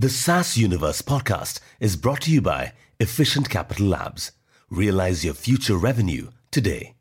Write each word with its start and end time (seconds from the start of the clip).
The 0.00 0.08
SaaS 0.08 0.56
Universe 0.56 1.02
podcast 1.02 1.60
is 1.78 1.94
brought 1.94 2.22
to 2.22 2.30
you 2.30 2.40
by 2.40 2.72
Efficient 3.00 3.50
Capital 3.50 3.86
Labs. 3.88 4.32
Realize 4.70 5.26
your 5.26 5.34
future 5.34 5.76
revenue 5.76 6.30
today. 6.50 6.94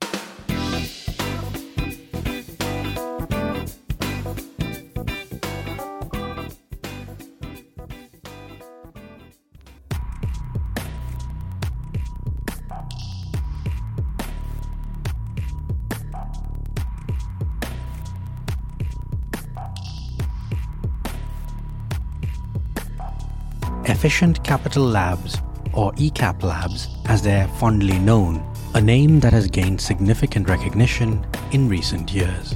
Efficient 24.20 24.44
Capital 24.44 24.84
Labs, 24.84 25.38
or 25.72 25.94
ECAP 25.94 26.44
Labs 26.44 26.90
as 27.06 27.22
they're 27.22 27.48
fondly 27.58 27.98
known, 28.00 28.44
a 28.76 28.82
name 28.82 29.22
that 29.22 29.32
has 29.32 29.48
gained 29.48 29.80
significant 29.80 30.50
recognition 30.50 31.26
in 31.54 31.70
recent 31.70 32.12
years. 32.12 32.54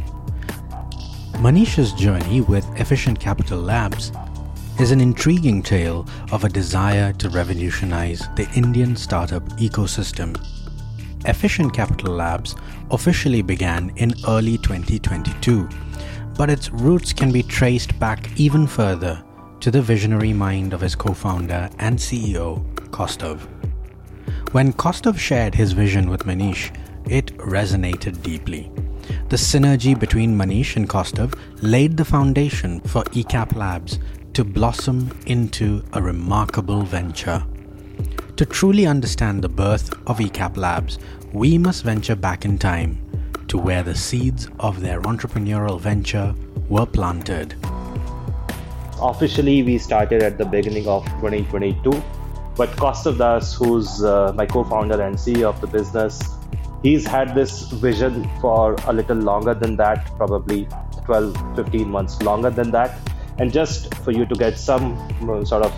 Manish's 1.40 1.94
journey 1.94 2.42
with 2.42 2.68
Efficient 2.82 3.18
Capital 3.18 3.62
Labs 3.62 4.12
is 4.78 4.92
an 4.92 5.00
intriguing 5.00 5.64
tale 5.64 6.06
of 6.34 6.44
a 6.44 6.50
desire 6.50 7.14
to 7.14 7.30
revolutionize 7.30 8.28
the 8.36 8.52
Indian 8.58 8.94
startup 8.94 9.44
ecosystem. 9.58 10.36
Efficient 11.30 11.74
Capital 11.74 12.14
Labs 12.14 12.56
officially 12.92 13.42
began 13.42 13.90
in 13.96 14.14
early 14.28 14.58
2022, 14.58 15.70
but 16.36 16.50
its 16.50 16.72
roots 16.72 17.14
can 17.14 17.32
be 17.32 17.42
traced 17.42 17.98
back 18.02 18.38
even 18.38 18.68
further 18.68 19.24
to 19.64 19.72
the 19.72 19.82
visionary 19.82 20.34
mind 20.34 20.74
of 20.74 20.82
his 20.82 20.94
co 20.94 21.14
founder 21.14 21.70
and 21.80 21.98
CEO, 21.98 22.62
Kaustav. 22.92 23.40
When 24.52 24.74
Kaustav 24.74 25.18
shared 25.18 25.56
his 25.56 25.72
vision 25.72 26.10
with 26.10 26.26
Manish, 26.26 26.76
it 27.08 27.28
resonated 27.38 28.22
deeply. 28.22 28.70
The 29.30 29.38
synergy 29.38 29.98
between 29.98 30.38
Manish 30.38 30.76
and 30.76 30.90
Kaustav 30.90 31.34
laid 31.62 31.96
the 31.96 32.04
foundation 32.04 32.82
for 32.82 33.06
ECAP 33.16 33.56
Labs 33.56 34.00
to 34.34 34.44
blossom 34.44 35.18
into 35.28 35.82
a 35.94 36.02
remarkable 36.02 36.82
venture. 36.82 37.42
To 38.36 38.46
truly 38.46 38.86
understand 38.86 39.42
the 39.42 39.56
birth 39.64 39.94
of 40.08 40.20
ECAP 40.20 40.58
Labs, 40.58 41.00
we 41.32 41.58
must 41.58 41.86
venture 41.86 42.18
back 42.18 42.44
in 42.44 42.58
time 42.58 42.98
to 43.48 43.58
where 43.58 43.84
the 43.84 43.96
seeds 43.96 44.50
of 44.60 44.82
their 44.82 45.02
entrepreneurial 45.04 45.80
venture 45.80 46.36
were 46.68 46.86
planted 46.86 47.56
officially 49.04 49.64
we 49.64 49.78
started 49.78 50.24
at 50.24 50.38
the 50.38 50.46
beginning 50.46 50.88
of 50.88 51.06
2022 51.22 52.02
but 52.56 52.70
Kaustav 52.72 53.18
Das, 53.18 53.54
who's 53.54 54.04
uh, 54.04 54.32
my 54.36 54.46
co-founder 54.46 55.02
and 55.02 55.16
CEO 55.16 55.50
of 55.50 55.60
the 55.60 55.68
business, 55.68 56.22
he's 56.84 57.06
had 57.06 57.34
this 57.34 57.72
vision 57.72 58.30
for 58.40 58.76
a 58.86 58.94
little 58.94 59.18
longer 59.18 59.56
than 59.56 59.76
that, 59.78 60.06
probably 60.18 60.68
12, 61.06 61.56
15 61.56 61.90
months 61.90 62.22
longer 62.22 62.52
than 62.52 62.70
that. 62.72 63.00
And 63.40 63.52
just 63.52 63.94
for 63.96 64.12
you 64.12 64.28
to 64.28 64.36
get 64.36 64.60
some 64.60 64.94
uh, 65.28 65.44
sort 65.44 65.64
of 65.64 65.74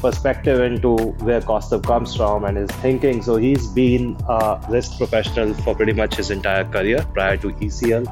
perspective 0.00 0.60
into 0.60 0.96
where 1.26 1.42
Kaustav 1.42 1.84
comes 1.84 2.16
from 2.16 2.44
and 2.44 2.56
his 2.56 2.70
thinking. 2.82 3.22
So 3.22 3.36
he's 3.36 3.66
been 3.66 4.16
a 4.28 4.58
risk 4.70 4.96
professional 4.96 5.52
for 5.52 5.74
pretty 5.74 5.92
much 5.92 6.16
his 6.16 6.30
entire 6.30 6.64
career 6.64 7.04
prior 7.12 7.36
to 7.38 7.48
ECL. 7.48 8.06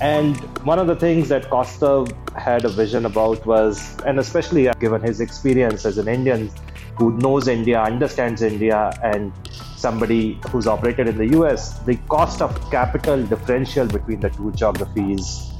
And 0.00 0.36
one 0.64 0.78
of 0.78 0.86
the 0.86 0.96
things 0.96 1.28
that 1.28 1.50
Kaustav 1.50 2.10
had 2.34 2.64
a 2.64 2.70
vision 2.70 3.04
about 3.04 3.44
was, 3.44 3.96
and 4.06 4.18
especially 4.18 4.66
uh, 4.66 4.72
given 4.74 5.02
his 5.02 5.20
experience 5.20 5.84
as 5.84 5.98
an 5.98 6.08
Indian 6.08 6.50
who 6.96 7.12
knows 7.18 7.48
India, 7.48 7.80
understands 7.82 8.40
India, 8.40 8.98
and 9.02 9.30
somebody 9.76 10.38
who's 10.48 10.66
operated 10.66 11.06
in 11.08 11.18
the 11.18 11.38
US, 11.38 11.78
the 11.80 11.96
cost 12.08 12.40
of 12.40 12.70
capital 12.70 13.22
differential 13.26 13.86
between 13.86 14.20
the 14.20 14.30
two 14.30 14.52
geographies. 14.52 15.52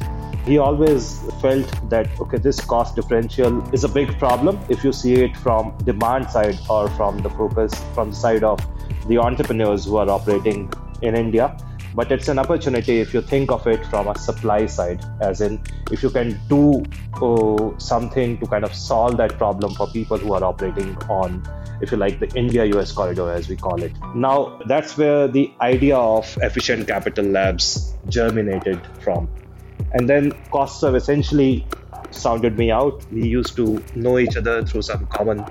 He 0.47 0.57
always 0.57 1.21
felt 1.43 1.91
that 1.91 2.09
okay, 2.19 2.39
this 2.39 2.61
cost 2.61 2.97
differential 2.97 3.63
is 3.75 3.85
a 3.85 3.89
big 3.89 4.19
problem 4.19 4.59
if 4.71 4.83
you 4.83 4.93
see 4.93 5.15
it 5.15 5.37
from 5.37 5.77
demand 5.85 6.31
side 6.31 6.59
or 6.71 6.89
from 6.91 7.19
the 7.19 7.29
focus 7.31 7.75
from 7.95 8.11
the 8.11 8.17
side 8.17 8.43
of 8.43 8.59
the 9.07 9.19
entrepreneurs 9.19 9.85
who 9.85 9.97
are 9.99 10.09
operating 10.09 10.73
in 11.03 11.15
India 11.15 11.55
but 11.95 12.13
it's 12.13 12.29
an 12.29 12.39
opportunity 12.39 13.01
if 13.01 13.13
you 13.13 13.21
think 13.21 13.51
of 13.51 13.67
it 13.67 13.85
from 13.87 14.09
a 14.09 14.17
supply 14.19 14.67
side 14.67 15.05
as 15.21 15.41
in 15.41 15.61
if 15.91 16.03
you 16.03 16.11
can 16.11 16.39
do 16.49 16.85
uh, 17.23 17.79
something 17.79 18.39
to 18.39 18.47
kind 18.47 18.65
of 18.65 18.75
solve 18.75 19.17
that 19.17 19.37
problem 19.39 19.75
for 19.75 19.87
people 19.89 20.17
who 20.17 20.33
are 20.33 20.45
operating 20.45 20.97
on 21.09 21.43
if 21.81 21.91
you 21.91 21.97
like 21.97 22.21
the 22.21 22.29
india 22.39 22.65
us 22.65 22.93
corridor 22.93 23.31
as 23.31 23.49
we 23.49 23.57
call 23.57 23.83
it. 23.83 23.93
Now 24.15 24.61
that's 24.67 24.97
where 24.97 25.29
the 25.29 25.51
idea 25.61 25.97
of 25.97 26.39
efficient 26.43 26.87
capital 26.87 27.25
labs 27.25 27.95
germinated 28.09 28.81
from. 29.03 29.29
And 29.93 30.09
then 30.09 30.33
Kaustav 30.53 30.95
essentially 30.95 31.67
sounded 32.11 32.59
me 32.59 32.71
out. 32.71 33.05
We 33.11 33.27
used 33.27 33.57
to 33.57 33.83
know 33.95 34.19
each 34.19 34.37
other 34.37 34.63
through 34.63 34.83
some 34.83 35.07
common 35.07 35.45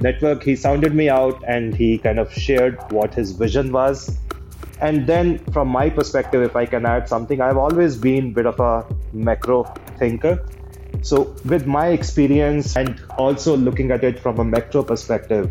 network. 0.00 0.42
He 0.42 0.54
sounded 0.54 0.94
me 0.94 1.08
out 1.08 1.42
and 1.46 1.74
he 1.74 1.98
kind 1.98 2.18
of 2.18 2.32
shared 2.32 2.78
what 2.92 3.14
his 3.14 3.32
vision 3.32 3.72
was 3.72 4.18
and 4.80 5.06
then, 5.06 5.38
from 5.52 5.68
my 5.68 5.90
perspective, 5.90 6.42
if 6.42 6.56
I 6.56 6.66
can 6.66 6.86
add 6.86 7.08
something, 7.08 7.40
I've 7.40 7.58
always 7.58 7.96
been 7.96 8.28
a 8.28 8.30
bit 8.30 8.46
of 8.46 8.60
a 8.60 8.86
macro 9.12 9.64
thinker. 9.98 10.46
So, 11.02 11.34
with 11.44 11.66
my 11.66 11.88
experience 11.88 12.76
and 12.76 13.00
also 13.18 13.56
looking 13.56 13.90
at 13.90 14.04
it 14.04 14.18
from 14.18 14.38
a 14.38 14.44
macro 14.44 14.82
perspective, 14.82 15.50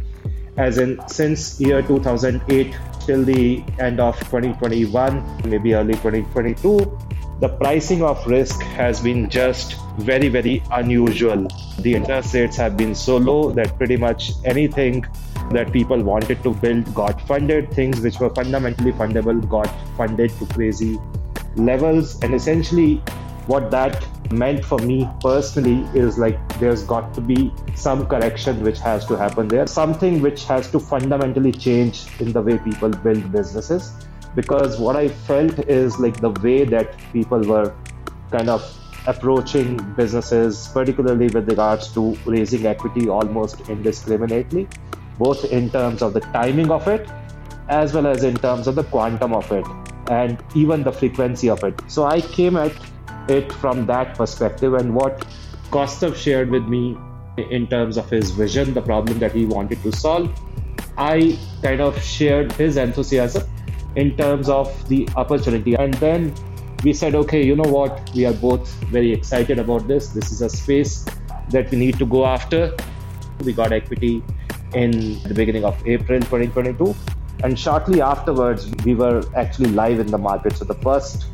as 0.57 0.77
in 0.77 0.99
since 1.07 1.59
year 1.61 1.81
2008 1.81 2.75
till 3.05 3.23
the 3.23 3.63
end 3.79 3.99
of 3.99 4.17
2021, 4.19 5.41
maybe 5.45 5.73
early 5.73 5.93
2022, 5.93 6.99
the 7.39 7.49
pricing 7.49 8.03
of 8.03 8.25
risk 8.27 8.59
has 8.61 8.99
been 8.99 9.29
just 9.29 9.75
very, 9.99 10.27
very 10.27 10.61
unusual. 10.71 11.47
The 11.79 11.95
interest 11.95 12.33
rates 12.33 12.57
have 12.57 12.75
been 12.75 12.93
so 12.93 13.17
low 13.17 13.51
that 13.51 13.77
pretty 13.77 13.95
much 13.95 14.31
anything 14.43 15.05
that 15.51 15.71
people 15.71 16.01
wanted 16.01 16.41
to 16.43 16.53
build 16.53 16.93
got 16.93 17.21
funded. 17.27 17.71
Things 17.71 18.01
which 18.01 18.19
were 18.19 18.29
fundamentally 18.29 18.91
fundable 18.91 19.47
got 19.47 19.67
funded 19.97 20.31
to 20.39 20.45
crazy 20.47 20.97
levels. 21.55 22.21
And 22.21 22.33
essentially, 22.33 22.95
what 23.47 23.71
that 23.71 24.05
meant 24.31 24.63
for 24.63 24.77
me 24.79 25.09
personally 25.21 25.87
is 25.97 26.19
like 26.19 26.37
there's 26.59 26.83
got 26.83 27.13
to 27.15 27.21
be 27.21 27.51
some 27.75 28.05
correction 28.05 28.61
which 28.63 28.79
has 28.79 29.05
to 29.07 29.15
happen 29.15 29.47
there, 29.47 29.65
something 29.65 30.21
which 30.21 30.45
has 30.45 30.69
to 30.71 30.79
fundamentally 30.79 31.51
change 31.51 32.05
in 32.19 32.31
the 32.31 32.41
way 32.41 32.57
people 32.59 32.89
build 32.89 33.31
businesses. 33.31 33.91
Because 34.35 34.79
what 34.79 34.95
I 34.95 35.07
felt 35.07 35.57
is 35.67 35.99
like 35.99 36.21
the 36.21 36.29
way 36.29 36.63
that 36.63 36.95
people 37.11 37.41
were 37.41 37.73
kind 38.31 38.49
of 38.49 38.61
approaching 39.07 39.77
businesses, 39.95 40.69
particularly 40.71 41.27
with 41.27 41.49
regards 41.49 41.91
to 41.93 42.15
raising 42.25 42.67
equity 42.67 43.09
almost 43.09 43.67
indiscriminately, 43.69 44.67
both 45.19 45.45
in 45.45 45.69
terms 45.69 46.01
of 46.01 46.13
the 46.13 46.21
timing 46.37 46.71
of 46.71 46.87
it 46.87 47.07
as 47.67 47.93
well 47.93 48.07
as 48.07 48.23
in 48.23 48.35
terms 48.35 48.67
of 48.67 48.75
the 48.75 48.83
quantum 48.83 49.33
of 49.33 49.51
it 49.51 49.65
and 50.09 50.43
even 50.55 50.81
the 50.83 50.91
frequency 50.91 51.49
of 51.49 51.63
it. 51.63 51.79
So 51.87 52.05
I 52.05 52.21
came 52.21 52.57
at 52.57 52.73
it 53.27 53.51
from 53.53 53.85
that 53.85 54.15
perspective 54.15 54.73
and 54.73 54.95
what 54.95 55.27
Kaustav 55.69 56.15
shared 56.15 56.49
with 56.49 56.63
me 56.63 56.97
in 57.51 57.67
terms 57.67 57.97
of 57.97 58.09
his 58.09 58.31
vision, 58.31 58.73
the 58.73 58.81
problem 58.81 59.19
that 59.19 59.33
he 59.33 59.45
wanted 59.45 59.83
to 59.83 59.91
solve. 59.91 60.31
I 60.97 61.37
kind 61.61 61.79
of 61.79 62.01
shared 62.01 62.51
his 62.53 62.77
enthusiasm 62.77 63.47
in 63.95 64.17
terms 64.17 64.49
of 64.49 64.89
the 64.89 65.07
opportunity. 65.15 65.75
And 65.75 65.93
then 65.95 66.33
we 66.83 66.93
said, 66.93 67.13
okay, 67.15 67.45
you 67.45 67.55
know 67.55 67.69
what? 67.69 68.11
We 68.15 68.25
are 68.25 68.33
both 68.33 68.67
very 68.85 69.13
excited 69.13 69.59
about 69.59 69.87
this. 69.87 70.09
This 70.09 70.31
is 70.31 70.41
a 70.41 70.49
space 70.49 71.05
that 71.49 71.69
we 71.71 71.77
need 71.77 71.99
to 71.99 72.05
go 72.05 72.25
after. 72.25 72.75
We 73.43 73.53
got 73.53 73.71
equity 73.71 74.23
in 74.73 75.21
the 75.23 75.33
beginning 75.33 75.65
of 75.65 75.75
April 75.87 76.19
2022. 76.19 76.95
And 77.43 77.57
shortly 77.57 78.01
afterwards, 78.01 78.69
we 78.85 78.95
were 78.95 79.23
actually 79.35 79.69
live 79.69 79.99
in 79.99 80.07
the 80.07 80.17
market. 80.17 80.57
So 80.57 80.65
the 80.65 80.75
first 80.75 81.25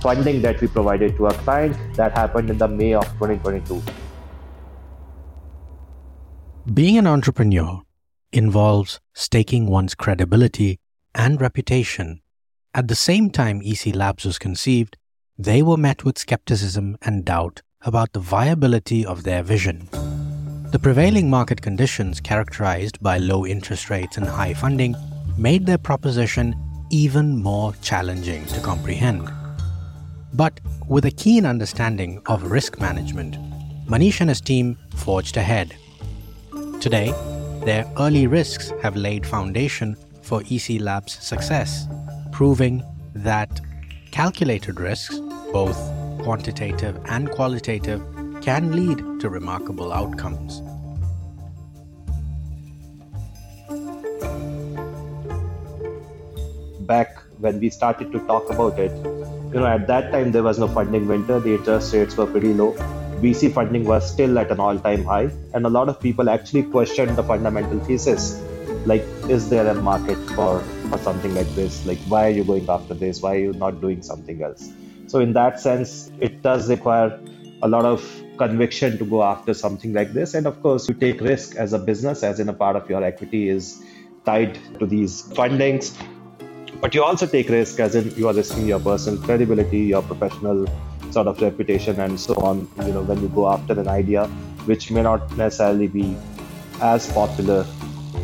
funding 0.00 0.42
that 0.42 0.60
we 0.60 0.66
provided 0.66 1.16
to 1.16 1.26
our 1.26 1.34
client 1.44 1.76
that 1.94 2.12
happened 2.12 2.50
in 2.50 2.58
the 2.58 2.68
May 2.68 2.94
of 2.94 3.04
2022. 3.12 3.80
Being 6.74 6.98
an 6.98 7.06
entrepreneur 7.06 7.82
involves 8.32 9.00
staking 9.14 9.66
one's 9.66 9.94
credibility 9.94 10.80
and 11.14 11.40
reputation. 11.40 12.22
At 12.74 12.88
the 12.88 12.94
same 12.94 13.30
time 13.30 13.62
EC 13.62 13.94
Labs 13.94 14.24
was 14.24 14.38
conceived, 14.38 14.96
they 15.38 15.62
were 15.62 15.76
met 15.76 16.04
with 16.04 16.18
skepticism 16.18 16.96
and 17.02 17.24
doubt 17.24 17.62
about 17.82 18.12
the 18.12 18.20
viability 18.20 19.04
of 19.04 19.24
their 19.24 19.42
vision. 19.42 19.88
The 20.72 20.78
prevailing 20.78 21.28
market 21.28 21.60
conditions, 21.60 22.18
characterized 22.18 22.98
by 23.02 23.18
low 23.18 23.44
interest 23.44 23.90
rates 23.90 24.16
and 24.16 24.26
high 24.26 24.54
funding, 24.54 24.94
made 25.36 25.66
their 25.66 25.76
proposition 25.76 26.54
even 26.90 27.36
more 27.36 27.74
challenging 27.82 28.46
to 28.46 28.60
comprehend. 28.60 29.30
But 30.32 30.60
with 30.88 31.04
a 31.04 31.10
keen 31.10 31.44
understanding 31.44 32.22
of 32.24 32.50
risk 32.50 32.80
management, 32.80 33.36
Manish 33.86 34.22
and 34.22 34.30
his 34.30 34.40
team 34.40 34.78
forged 34.96 35.36
ahead. 35.36 35.76
Today, 36.80 37.12
their 37.66 37.84
early 37.98 38.26
risks 38.26 38.72
have 38.80 38.96
laid 38.96 39.26
foundation 39.26 39.94
for 40.22 40.42
EC 40.50 40.80
Lab's 40.80 41.22
success, 41.22 41.86
proving 42.32 42.82
that 43.14 43.60
calculated 44.10 44.80
risks, 44.80 45.18
both 45.52 45.76
quantitative 46.22 46.98
and 47.10 47.30
qualitative, 47.30 48.02
can 48.42 48.72
lead 48.72 49.20
to 49.20 49.28
remarkable 49.30 49.92
outcomes. 49.92 50.60
Back 56.80 57.18
when 57.38 57.60
we 57.60 57.70
started 57.70 58.10
to 58.12 58.18
talk 58.26 58.50
about 58.50 58.78
it, 58.78 58.90
you 59.54 59.60
know, 59.60 59.66
at 59.66 59.86
that 59.86 60.10
time 60.10 60.32
there 60.32 60.42
was 60.42 60.58
no 60.58 60.66
funding 60.66 61.06
winter, 61.06 61.38
the 61.38 61.54
interest 61.54 61.94
rates 61.94 62.16
were 62.16 62.26
pretty 62.26 62.52
low. 62.52 62.72
VC 63.22 63.52
funding 63.52 63.84
was 63.84 64.10
still 64.10 64.38
at 64.38 64.50
an 64.50 64.58
all 64.58 64.78
time 64.78 65.04
high, 65.04 65.30
and 65.54 65.64
a 65.64 65.68
lot 65.68 65.88
of 65.88 66.00
people 66.00 66.28
actually 66.28 66.64
questioned 66.64 67.16
the 67.16 67.22
fundamental 67.22 67.78
thesis 67.80 68.42
like, 68.84 69.02
is 69.28 69.48
there 69.48 69.66
a 69.68 69.74
market 69.74 70.18
for, 70.30 70.60
for 70.90 70.98
something 70.98 71.34
like 71.34 71.48
this? 71.54 71.86
Like, 71.86 71.98
why 72.08 72.26
are 72.26 72.30
you 72.30 72.42
going 72.42 72.68
after 72.68 72.94
this? 72.94 73.22
Why 73.22 73.36
are 73.36 73.38
you 73.38 73.52
not 73.52 73.80
doing 73.80 74.02
something 74.02 74.42
else? 74.42 74.72
So, 75.06 75.20
in 75.20 75.32
that 75.34 75.60
sense, 75.60 76.10
it 76.18 76.42
does 76.42 76.68
require 76.68 77.20
a 77.62 77.68
lot 77.68 77.84
of 77.84 78.22
conviction 78.36 78.98
to 78.98 79.04
go 79.04 79.22
after 79.22 79.54
something 79.54 79.92
like 79.92 80.12
this. 80.12 80.34
And 80.34 80.46
of 80.46 80.60
course, 80.62 80.88
you 80.88 80.94
take 80.94 81.20
risk 81.20 81.56
as 81.56 81.72
a 81.72 81.78
business, 81.78 82.22
as 82.22 82.40
in 82.40 82.48
a 82.48 82.52
part 82.52 82.76
of 82.76 82.88
your 82.90 83.02
equity 83.04 83.48
is 83.48 83.82
tied 84.24 84.58
to 84.78 84.86
these 84.86 85.22
fundings. 85.34 85.96
But 86.80 86.94
you 86.94 87.04
also 87.04 87.26
take 87.26 87.48
risk 87.48 87.78
as 87.80 87.94
in 87.94 88.12
you 88.16 88.28
are 88.28 88.34
risking 88.34 88.66
your 88.66 88.80
personal 88.80 89.22
credibility, 89.22 89.80
your 89.80 90.02
professional 90.02 90.66
sort 91.10 91.26
of 91.26 91.40
reputation, 91.40 92.00
and 92.00 92.18
so 92.18 92.34
on. 92.34 92.68
You 92.86 92.92
know, 92.94 93.02
when 93.02 93.22
you 93.22 93.28
go 93.28 93.48
after 93.48 93.78
an 93.78 93.88
idea 93.88 94.26
which 94.66 94.90
may 94.90 95.02
not 95.02 95.36
necessarily 95.36 95.88
be 95.88 96.16
as 96.80 97.12
popular 97.12 97.66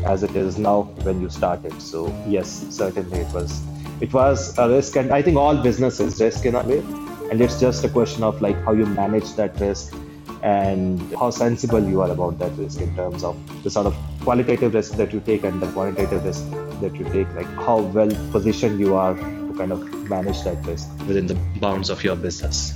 as 0.05 0.23
it 0.23 0.35
is 0.37 0.59
now 0.59 0.83
when 1.03 1.21
you 1.21 1.29
started. 1.29 1.81
So 1.81 2.15
yes, 2.27 2.67
certainly 2.71 3.21
it 3.21 3.33
was 3.33 3.63
it 4.01 4.13
was 4.13 4.57
a 4.59 4.69
risk, 4.69 4.97
and 4.97 5.13
I 5.13 5.23
think 5.23 5.37
all 5.37 5.57
business 5.57 5.99
is 6.01 6.21
risk 6.21 6.47
in 6.47 6.55
a 6.55 6.63
way, 6.63 6.83
and 7.31 7.41
it's 7.41 7.61
just 7.61 7.85
a 7.85 7.89
question 7.89 8.23
of 8.23 8.41
like 8.41 8.57
how 8.65 8.73
you 8.73 8.87
manage 8.87 9.33
that 9.35 9.59
risk 9.61 9.95
and 10.43 11.01
how 11.17 11.31
sensible 11.31 11.83
you 11.83 12.01
are 12.01 12.11
about 12.11 12.39
that 12.39 12.53
risk 12.57 12.81
in 12.81 12.95
terms 12.95 13.25
of 13.25 13.37
the 13.65 13.71
sort 13.71 13.87
of 13.87 13.97
qualitative 14.21 14.75
risk 14.75 14.93
that 14.93 15.13
you 15.13 15.21
take 15.21 15.45
and 15.45 15.61
the 15.61 15.67
quantitative 15.73 16.25
risk 16.25 16.49
that 16.81 16.95
you 16.95 17.05
take, 17.07 17.29
like 17.35 17.47
how 17.67 17.81
well 17.81 18.11
positioned 18.31 18.79
you 18.79 18.95
are 18.95 19.15
to 19.15 19.55
kind 19.57 19.73
of 19.73 20.09
manage 20.09 20.43
that 20.43 20.65
risk 20.67 20.89
within 21.07 21.27
the 21.27 21.35
bounds 21.61 21.91
of 21.91 22.05
your 22.05 22.15
business. 22.15 22.75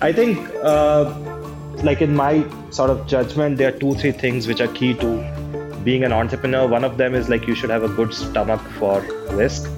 I 0.00 0.12
think, 0.12 0.38
uh, 0.62 1.12
like 1.82 2.02
in 2.02 2.14
my 2.14 2.46
sort 2.70 2.90
of 2.90 3.06
judgment, 3.06 3.58
there 3.58 3.74
are 3.74 3.78
two, 3.78 3.94
three 3.94 4.12
things 4.12 4.46
which 4.46 4.60
are 4.60 4.68
key 4.68 4.94
to 4.94 5.34
being 5.84 6.02
an 6.02 6.12
entrepreneur, 6.12 6.66
one 6.66 6.84
of 6.84 6.96
them 6.96 7.14
is 7.14 7.28
like 7.28 7.46
you 7.46 7.54
should 7.54 7.70
have 7.70 7.82
a 7.82 7.88
good 7.88 8.14
stomach 8.14 8.60
for 8.78 9.00
risk, 9.32 9.68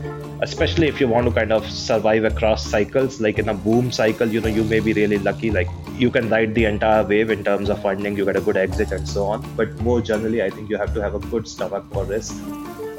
especially 0.42 0.86
if 0.88 1.00
you 1.00 1.08
want 1.08 1.26
to 1.26 1.32
kind 1.32 1.52
of 1.52 1.68
survive 1.70 2.24
across 2.24 2.64
cycles. 2.66 3.20
Like 3.20 3.38
in 3.38 3.48
a 3.48 3.54
boom 3.54 3.90
cycle, 3.90 4.28
you 4.28 4.40
know, 4.40 4.48
you 4.48 4.64
may 4.64 4.80
be 4.80 4.92
really 4.92 5.18
lucky, 5.18 5.50
like 5.50 5.68
you 5.96 6.10
can 6.10 6.28
ride 6.28 6.54
the 6.54 6.64
entire 6.64 7.04
wave 7.04 7.30
in 7.30 7.44
terms 7.44 7.68
of 7.70 7.80
funding, 7.82 8.16
you 8.16 8.24
get 8.24 8.36
a 8.36 8.40
good 8.40 8.56
exit 8.56 8.92
and 8.92 9.08
so 9.08 9.26
on. 9.26 9.44
But 9.56 9.74
more 9.80 10.00
generally, 10.00 10.42
I 10.42 10.50
think 10.50 10.68
you 10.68 10.76
have 10.76 10.92
to 10.94 11.02
have 11.02 11.14
a 11.14 11.18
good 11.18 11.48
stomach 11.48 11.84
for 11.92 12.04
risk. 12.04 12.34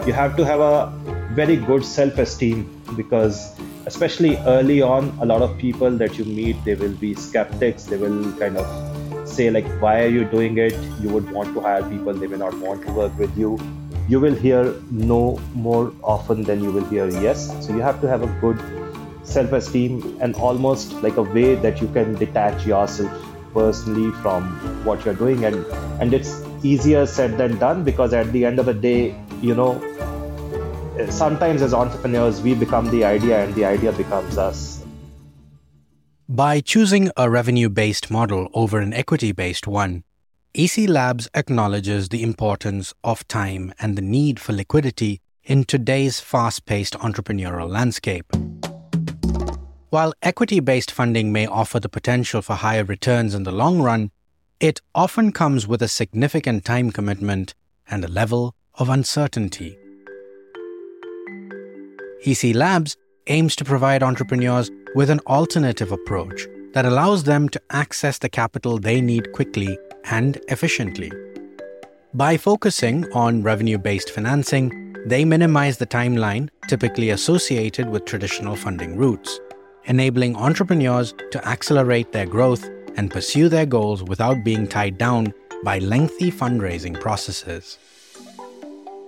You 0.05 0.13
have 0.13 0.35
to 0.37 0.45
have 0.45 0.59
a 0.59 0.93
very 1.33 1.57
good 1.57 1.85
self 1.85 2.17
esteem 2.17 2.69
because 2.95 3.59
especially 3.85 4.37
early 4.37 4.81
on 4.81 5.17
a 5.21 5.25
lot 5.25 5.41
of 5.41 5.57
people 5.57 5.91
that 5.97 6.17
you 6.17 6.25
meet 6.25 6.61
they 6.65 6.75
will 6.75 6.95
be 7.03 7.13
skeptics 7.13 7.85
they 7.85 7.97
will 7.97 8.31
kind 8.33 8.57
of 8.57 9.27
say 9.27 9.49
like 9.49 9.67
why 9.81 10.03
are 10.03 10.07
you 10.07 10.25
doing 10.25 10.57
it 10.57 10.73
you 11.01 11.09
would 11.09 11.29
want 11.31 11.53
to 11.53 11.59
hire 11.59 11.83
people 11.89 12.13
they 12.13 12.27
may 12.27 12.37
not 12.37 12.57
want 12.59 12.81
to 12.81 12.91
work 12.91 13.17
with 13.17 13.37
you 13.37 13.57
you 14.07 14.19
will 14.19 14.35
hear 14.35 14.73
no 14.89 15.39
more 15.53 15.93
often 16.01 16.43
than 16.43 16.63
you 16.63 16.71
will 16.71 16.85
hear 16.85 17.09
yes. 17.09 17.47
So 17.65 17.73
you 17.73 17.81
have 17.81 17.99
to 18.01 18.07
have 18.07 18.23
a 18.23 18.27
good 18.41 18.59
self-esteem 19.23 20.17
and 20.21 20.35
almost 20.35 20.93
like 21.03 21.17
a 21.17 21.23
way 21.23 21.55
that 21.55 21.81
you 21.81 21.87
can 21.89 22.15
detach 22.15 22.65
yourself 22.65 23.11
personally 23.53 24.11
from 24.21 24.43
what 24.85 25.03
you're 25.03 25.13
doing. 25.13 25.43
And 25.43 25.65
and 25.99 26.13
it's 26.13 26.41
easier 26.63 27.05
said 27.05 27.37
than 27.37 27.57
done 27.57 27.83
because 27.83 28.13
at 28.13 28.31
the 28.31 28.45
end 28.45 28.59
of 28.59 28.65
the 28.65 28.73
day 28.73 29.15
you 29.41 29.53
know 29.53 29.71
sometimes 31.09 31.61
as 31.61 31.73
entrepreneurs 31.73 32.41
we 32.41 32.55
become 32.55 32.89
the 32.89 33.03
idea 33.03 33.43
and 33.43 33.53
the 33.55 33.65
idea 33.65 33.91
becomes 33.91 34.37
us. 34.37 34.83
By 36.29 36.59
choosing 36.59 37.09
a 37.15 37.29
revenue 37.29 37.69
based 37.69 38.11
model 38.11 38.49
over 38.53 38.79
an 38.79 38.93
equity 38.93 39.31
based 39.31 39.67
one, 39.67 40.03
EC 40.53 40.87
Labs 40.87 41.29
acknowledges 41.35 42.09
the 42.09 42.23
importance 42.23 42.93
of 43.03 43.27
time 43.27 43.73
and 43.79 43.95
the 43.95 44.01
need 44.01 44.39
for 44.39 44.53
liquidity 44.53 45.21
in 45.43 45.63
today's 45.63 46.19
fast 46.19 46.65
paced 46.65 46.93
entrepreneurial 46.95 47.69
landscape. 47.69 48.25
While 49.89 50.13
equity 50.21 50.59
based 50.59 50.91
funding 50.91 51.31
may 51.31 51.45
offer 51.45 51.79
the 51.79 51.89
potential 51.89 52.41
for 52.41 52.55
higher 52.55 52.83
returns 52.83 53.35
in 53.35 53.43
the 53.43 53.51
long 53.51 53.81
run, 53.81 54.11
it 54.59 54.81
often 54.95 55.31
comes 55.31 55.67
with 55.67 55.81
a 55.81 55.87
significant 55.87 56.65
time 56.65 56.91
commitment 56.91 57.53
and 57.89 58.03
a 58.03 58.09
level 58.09 58.55
of 58.75 58.89
uncertainty. 58.89 59.77
EC 62.25 62.55
Labs 62.55 62.97
aims 63.27 63.55
to 63.55 63.63
provide 63.63 64.01
entrepreneurs 64.01 64.71
with 64.95 65.09
an 65.09 65.19
alternative 65.27 65.91
approach 65.91 66.47
that 66.73 66.85
allows 66.85 67.23
them 67.23 67.47
to 67.49 67.61
access 67.69 68.17
the 68.17 68.29
capital 68.29 68.77
they 68.77 69.01
need 69.01 69.31
quickly 69.33 69.77
and 70.09 70.39
efficiently. 70.47 71.11
By 72.13 72.37
focusing 72.37 73.05
on 73.13 73.43
revenue 73.43 73.77
based 73.77 74.11
financing, 74.11 74.95
they 75.05 75.23
minimize 75.23 75.77
the 75.77 75.85
timeline 75.85 76.49
typically 76.67 77.11
associated 77.11 77.89
with 77.89 78.05
traditional 78.05 78.55
funding 78.55 78.97
routes, 78.97 79.39
enabling 79.85 80.35
entrepreneurs 80.35 81.13
to 81.31 81.47
accelerate 81.47 82.11
their 82.11 82.25
growth 82.25 82.69
and 82.95 83.11
pursue 83.11 83.47
their 83.47 83.65
goals 83.65 84.03
without 84.03 84.43
being 84.43 84.67
tied 84.67 84.97
down 84.97 85.33
by 85.63 85.79
lengthy 85.79 86.31
fundraising 86.31 86.99
processes. 86.99 87.77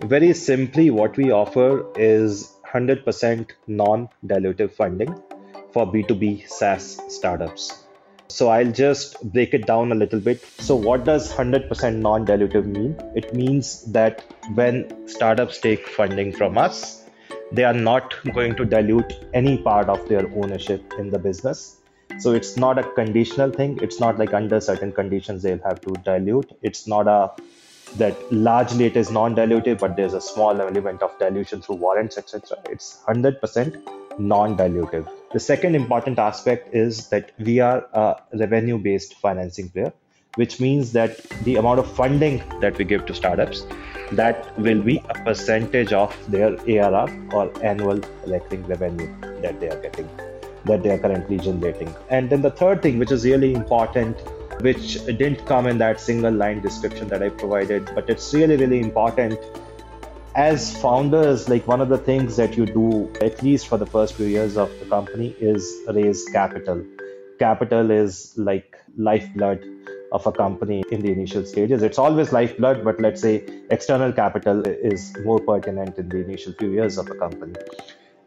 Very 0.03 0.33
simply, 0.33 0.89
what 0.91 1.17
we 1.17 1.31
offer 1.31 1.85
is 1.97 2.55
100% 2.71 3.51
non 3.67 4.07
dilutive 4.25 4.71
funding 4.71 5.13
for 5.73 5.85
B2B 5.91 6.47
SaaS 6.47 6.99
startups. 7.09 7.83
So 8.29 8.49
I'll 8.49 8.71
just 8.71 9.19
break 9.33 9.55
it 9.55 9.65
down 9.65 9.91
a 9.91 9.95
little 9.95 10.19
bit. 10.19 10.45
So, 10.59 10.75
what 10.75 11.03
does 11.03 11.33
100% 11.33 11.95
non 11.95 12.27
dilutive 12.27 12.65
mean? 12.65 12.95
It 13.15 13.33
means 13.33 13.83
that 13.91 14.23
when 14.53 15.07
startups 15.07 15.59
take 15.59 15.87
funding 15.87 16.31
from 16.31 16.57
us, 16.57 17.03
they 17.51 17.63
are 17.63 17.73
not 17.73 18.15
going 18.33 18.55
to 18.57 18.65
dilute 18.65 19.13
any 19.33 19.57
part 19.57 19.89
of 19.89 20.07
their 20.07 20.27
ownership 20.35 20.93
in 20.99 21.09
the 21.09 21.17
business. 21.17 21.77
So, 22.19 22.33
it's 22.33 22.55
not 22.55 22.77
a 22.77 22.83
conditional 22.83 23.49
thing. 23.49 23.79
It's 23.81 23.99
not 23.99 24.19
like 24.19 24.33
under 24.35 24.61
certain 24.61 24.91
conditions 24.91 25.41
they'll 25.41 25.63
have 25.63 25.81
to 25.81 25.93
dilute. 26.03 26.51
It's 26.61 26.85
not 26.85 27.07
a 27.07 27.31
that 27.97 28.31
largely 28.31 28.85
it 28.85 28.95
is 28.95 29.09
non-dilutive, 29.09 29.79
but 29.79 29.95
there's 29.95 30.13
a 30.13 30.21
small 30.21 30.61
element 30.61 31.01
of 31.01 31.17
dilution 31.17 31.61
through 31.63 31.77
warrants, 31.77 32.19
etc. 32.19 32.59
It's 32.69 33.01
100% 33.07 34.19
non-dilutive. 34.19 35.09
The 35.31 35.39
second 35.39 35.75
important 35.75 36.17
aspect 36.17 36.73
is 36.73 37.09
that 37.09 37.31
we 37.37 37.59
are 37.59 37.85
a 37.93 38.15
revenue-based 38.33 39.13
financing 39.15 39.69
player, 39.69 39.93
which 40.35 40.59
means 40.59 40.91
that 40.93 41.19
the 41.43 41.57
amount 41.57 41.79
of 41.79 41.91
funding 41.95 42.41
that 42.61 42.79
we 42.79 42.85
give 42.85 43.05
to 43.05 43.13
startups 43.13 43.63
that 44.13 44.57
will 44.57 44.81
be 44.81 45.03
a 45.07 45.13
percentage 45.23 45.93
of 45.93 46.15
their 46.31 46.57
ARR 46.67 47.07
or 47.31 47.51
annual 47.63 48.01
recurring 48.25 48.65
revenue 48.65 49.07
that 49.41 49.59
they 49.59 49.69
are 49.69 49.79
getting, 49.79 50.09
that 50.65 50.81
they 50.81 50.89
are 50.89 50.97
currently 50.97 51.37
generating. 51.37 51.93
And 52.09 52.27
then 52.27 52.41
the 52.41 52.49
third 52.49 52.81
thing, 52.81 52.97
which 52.97 53.11
is 53.11 53.23
really 53.23 53.53
important 53.53 54.17
which 54.61 55.05
didn't 55.05 55.45
come 55.45 55.67
in 55.67 55.77
that 55.77 55.99
single 56.01 56.33
line 56.33 56.61
description 56.61 57.07
that 57.07 57.23
I 57.23 57.29
provided, 57.29 57.89
but 57.95 58.09
it's 58.09 58.33
really, 58.33 58.57
really 58.57 58.79
important. 58.79 59.39
As 60.35 60.79
founders, 60.79 61.49
like 61.49 61.67
one 61.67 61.81
of 61.81 61.89
the 61.89 61.97
things 61.97 62.37
that 62.37 62.55
you 62.55 62.65
do, 62.65 63.11
at 63.19 63.41
least 63.41 63.67
for 63.67 63.77
the 63.77 63.85
first 63.85 64.13
few 64.13 64.27
years 64.27 64.57
of 64.57 64.69
the 64.79 64.85
company, 64.85 65.35
is 65.39 65.75
raise 65.91 66.23
capital. 66.25 66.85
Capital 67.39 67.89
is 67.89 68.33
like 68.37 68.77
lifeblood 68.95 69.65
of 70.11 70.25
a 70.27 70.31
company 70.31 70.83
in 70.91 71.01
the 71.01 71.11
initial 71.11 71.43
stages. 71.45 71.81
It's 71.81 71.97
always 71.97 72.31
lifeblood, 72.31 72.83
but 72.83 73.01
let's 73.01 73.21
say 73.21 73.43
external 73.71 74.13
capital 74.13 74.65
is 74.67 75.15
more 75.23 75.39
pertinent 75.39 75.97
in 75.97 76.09
the 76.09 76.17
initial 76.17 76.53
few 76.53 76.71
years 76.71 76.97
of 76.97 77.09
a 77.09 77.15
company. 77.15 77.55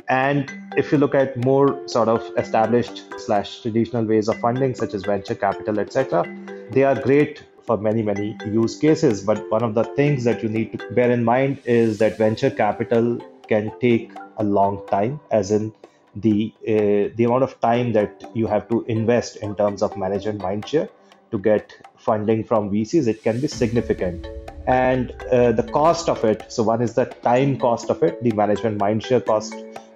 And 0.09 0.51
if 0.77 0.91
you 0.91 0.99
look 0.99 1.15
at 1.15 1.37
more 1.45 1.89
sort 1.89 2.09
of 2.09 2.29
established 2.37 3.05
slash 3.19 3.63
traditional 3.63 4.05
ways 4.05 4.29
of 4.29 4.39
funding, 4.41 4.75
such 4.75 4.93
as 4.95 5.05
venture 5.05 5.37
capital, 5.37 5.79
etc., 5.79 6.27
they 6.71 6.83
are 6.83 7.01
great 7.01 7.45
for 7.67 7.77
many, 7.77 8.03
many 8.03 8.37
use 8.47 8.79
cases. 8.79 9.23
But 9.23 9.51
one 9.51 9.63
of 9.63 9.75
the 9.75 9.85
things 9.85 10.25
that 10.25 10.43
you 10.43 10.49
need 10.49 10.79
to 10.79 10.93
bear 10.93 11.11
in 11.11 11.25
mind 11.25 11.61
is 11.65 11.99
that 11.99 12.19
venture 12.19 12.51
capital 12.51 13.19
can 13.49 13.73
take 13.81 14.13
a 14.39 14.45
long 14.45 14.87
time, 14.89 15.21
as 15.31 15.51
in 15.51 15.73
the 16.15 16.53
uh, 16.69 17.15
the 17.17 17.25
amount 17.25 17.43
of 17.43 17.61
time 17.61 17.93
that 17.93 18.25
you 18.35 18.47
have 18.47 18.69
to 18.69 18.85
invest 18.85 19.37
in 19.37 19.55
terms 19.57 19.83
of 19.83 19.97
management 19.97 20.41
mindshare 20.41 20.89
to 21.31 21.39
get 21.39 21.73
funding 21.97 22.45
from 22.45 22.71
VCs, 22.71 23.07
it 23.07 23.23
can 23.23 23.41
be 23.41 23.49
significant. 23.49 24.27
and 24.67 25.11
uh, 25.33 25.53
the 25.53 25.63
cost 25.63 26.09
of 26.09 26.25
it. 26.25 26.45
So 26.53 26.63
one 26.63 26.83
is 26.83 26.95
the 26.95 27.07
time 27.07 27.59
cost 27.59 27.91
of 27.91 28.03
it, 28.03 28.23
the 28.23 28.33
management 28.33 28.79
mindshare 28.79 29.25
cost 29.25 29.55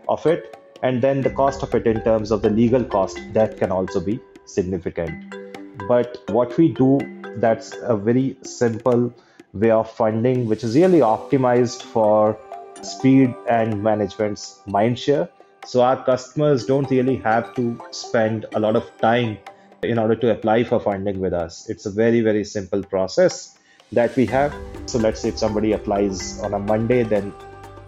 of 0.08 0.26
it, 0.26 0.54
and 0.82 1.02
then 1.02 1.22
the 1.22 1.30
cost 1.30 1.62
of 1.62 1.74
it 1.74 1.86
in 1.86 2.02
terms 2.02 2.30
of 2.30 2.42
the 2.42 2.50
legal 2.50 2.84
cost 2.84 3.18
that 3.32 3.58
can 3.58 3.70
also 3.70 4.00
be 4.00 4.20
significant. 4.44 5.45
But 5.88 6.18
what 6.28 6.56
we 6.56 6.72
do, 6.72 7.00
that's 7.36 7.74
a 7.82 7.96
very 7.96 8.36
simple 8.42 9.12
way 9.52 9.70
of 9.70 9.90
funding, 9.90 10.46
which 10.46 10.64
is 10.64 10.74
really 10.74 11.00
optimized 11.00 11.82
for 11.82 12.38
speed 12.82 13.34
and 13.48 13.82
management's 13.82 14.60
mindshare. 14.66 15.28
So 15.64 15.82
our 15.82 16.04
customers 16.04 16.66
don't 16.66 16.90
really 16.90 17.16
have 17.16 17.54
to 17.56 17.80
spend 17.90 18.46
a 18.54 18.60
lot 18.60 18.76
of 18.76 18.84
time 19.00 19.38
in 19.82 19.98
order 19.98 20.14
to 20.16 20.30
apply 20.30 20.64
for 20.64 20.80
funding 20.80 21.20
with 21.20 21.32
us. 21.32 21.68
It's 21.68 21.86
a 21.86 21.90
very, 21.90 22.20
very 22.20 22.44
simple 22.44 22.82
process 22.82 23.58
that 23.92 24.14
we 24.16 24.26
have. 24.26 24.54
So 24.86 24.98
let's 24.98 25.20
say 25.20 25.28
if 25.30 25.38
somebody 25.38 25.72
applies 25.72 26.40
on 26.40 26.54
a 26.54 26.58
Monday, 26.58 27.02
then 27.02 27.32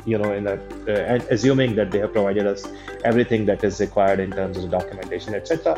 you 0.07 0.17
know, 0.17 0.33
in 0.33 0.47
a, 0.47 0.55
uh, 0.55 1.21
assuming 1.31 1.75
that 1.77 1.91
they 1.91 1.99
have 1.99 2.13
provided 2.13 2.47
us 2.47 2.67
everything 3.05 3.45
that 3.47 3.63
is 3.63 3.79
required 3.81 4.21
in 4.21 4.31
terms 4.31 4.57
of 4.57 4.71
documentation, 4.71 5.35
etc. 5.35 5.77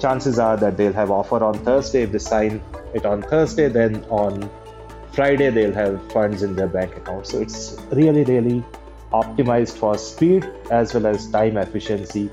Chances 0.00 0.38
are 0.38 0.56
that 0.56 0.76
they'll 0.76 0.92
have 0.92 1.10
offer 1.10 1.42
on 1.44 1.54
Thursday. 1.64 2.02
If 2.02 2.12
they 2.12 2.18
sign 2.18 2.62
it 2.94 3.04
on 3.04 3.22
Thursday, 3.22 3.68
then 3.68 4.04
on 4.04 4.50
Friday 5.12 5.50
they'll 5.50 5.74
have 5.74 6.12
funds 6.12 6.42
in 6.42 6.56
their 6.56 6.68
bank 6.68 6.96
account. 6.96 7.26
So 7.26 7.40
it's 7.40 7.76
really, 7.92 8.24
really 8.24 8.64
optimized 9.12 9.76
for 9.76 9.98
speed 9.98 10.48
as 10.70 10.94
well 10.94 11.06
as 11.06 11.28
time 11.30 11.56
efficiency 11.56 12.30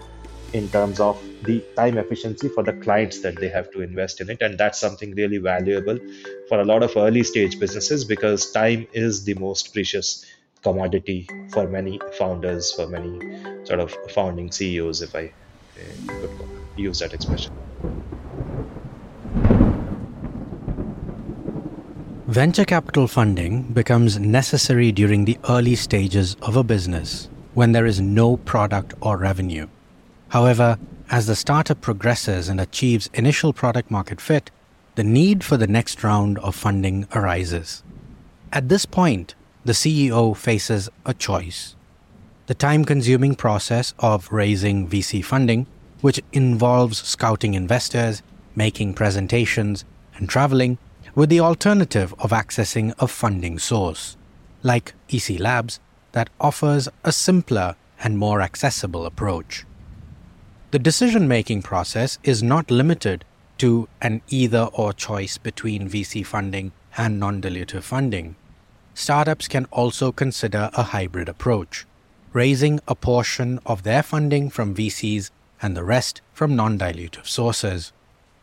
in 0.54 0.70
terms 0.70 1.00
of 1.00 1.22
the 1.44 1.64
time 1.76 1.98
efficiency 1.98 2.48
for 2.50 2.64
the 2.64 2.74
clients 2.74 3.22
that 3.22 3.36
they 3.40 3.50
have 3.50 3.70
to 3.72 3.82
invest 3.82 4.22
in 4.22 4.30
it 4.30 4.42
and 4.42 4.58
that's 4.58 4.80
something 4.80 5.14
really 5.16 5.38
valuable 5.38 6.00
for 6.48 6.62
a 6.62 6.66
lot 6.66 6.84
of 6.84 6.96
early 6.96 7.24
stage 7.24 7.60
businesses 7.60 8.06
because 8.06 8.52
time 8.52 8.88
is 8.94 9.26
the 9.26 9.34
most 9.36 9.74
precious 9.74 10.26
commodity 10.64 11.28
for 11.52 11.68
many 11.68 12.00
founders 12.18 12.72
for 12.72 12.88
many 12.88 13.20
sort 13.66 13.80
of 13.80 13.96
founding 14.12 14.52
ceos 14.52 15.02
if 15.02 15.14
i 15.16 15.26
uh, 15.26 16.14
could 16.20 16.57
use 16.82 17.00
that 17.00 17.14
expression 17.14 17.54
Venture 22.28 22.66
capital 22.66 23.08
funding 23.08 23.64
becomes 23.64 24.20
necessary 24.20 24.92
during 24.92 25.24
the 25.24 25.40
early 25.48 25.76
stages 25.76 26.36
of 26.42 26.58
a 26.58 26.64
business 26.64 27.30
when 27.54 27.72
there 27.72 27.86
is 27.86 28.02
no 28.02 28.36
product 28.36 28.94
or 29.00 29.18
revenue. 29.18 29.66
However, 30.28 30.78
as 31.10 31.26
the 31.26 31.38
startup 31.38 31.80
progresses 31.80 32.50
and 32.50 32.60
achieves 32.60 33.10
initial 33.14 33.54
product 33.54 33.90
market 33.90 34.20
fit, 34.20 34.52
the 34.96 35.06
need 35.06 35.42
for 35.42 35.56
the 35.56 35.68
next 35.68 36.04
round 36.04 36.38
of 36.40 36.54
funding 36.54 37.08
arises. 37.16 37.82
At 38.52 38.68
this 38.68 38.86
point, 38.86 39.34
the 39.64 39.72
CEO 39.72 40.36
faces 40.36 40.90
a 41.06 41.14
choice. 41.14 41.76
The 42.48 42.56
time 42.56 42.84
consuming 42.84 43.36
process 43.36 43.94
of 44.00 44.32
raising 44.32 44.88
VC 44.90 45.24
funding, 45.24 45.66
which 46.02 46.22
involves 46.32 47.02
scouting 47.02 47.54
investors, 47.54 48.22
making 48.56 48.94
presentations, 48.94 49.86
and 50.16 50.30
traveling, 50.30 50.78
with 51.16 51.30
the 51.30 51.40
alternative 51.40 52.14
of 52.20 52.32
accessing 52.32 52.94
a 53.00 53.08
funding 53.08 53.58
source, 53.58 54.18
like 54.62 54.94
EC 55.10 55.40
Labs, 55.40 55.80
that 56.12 56.30
offers 56.40 56.88
a 57.04 57.12
simpler 57.12 57.76
and 58.04 58.18
more 58.18 58.42
accessible 58.42 59.06
approach. 59.06 59.66
The 60.72 60.80
decision 60.80 61.28
making 61.28 61.62
process 61.64 62.20
is 62.24 62.44
not 62.44 62.70
limited 62.70 63.24
to 63.60 63.88
an 64.02 64.22
either 64.28 64.70
or 64.74 64.94
choice 64.94 65.38
between 65.38 65.90
VC 65.90 66.26
funding 66.26 66.72
and 66.98 67.20
non 67.20 67.42
dilutive 67.42 67.84
funding. 67.84 68.36
Startups 68.94 69.48
can 69.48 69.66
also 69.66 70.12
consider 70.12 70.70
a 70.74 70.84
hybrid 70.84 71.30
approach, 71.30 71.86
raising 72.34 72.80
a 72.88 72.96
portion 72.96 73.60
of 73.66 73.84
their 73.84 74.04
funding 74.04 74.50
from 74.50 74.76
VCs 74.76 75.32
and 75.62 75.76
the 75.76 75.84
rest 75.84 76.22
from 76.34 76.56
non 76.56 76.78
dilutive 76.78 77.28
sources. 77.28 77.94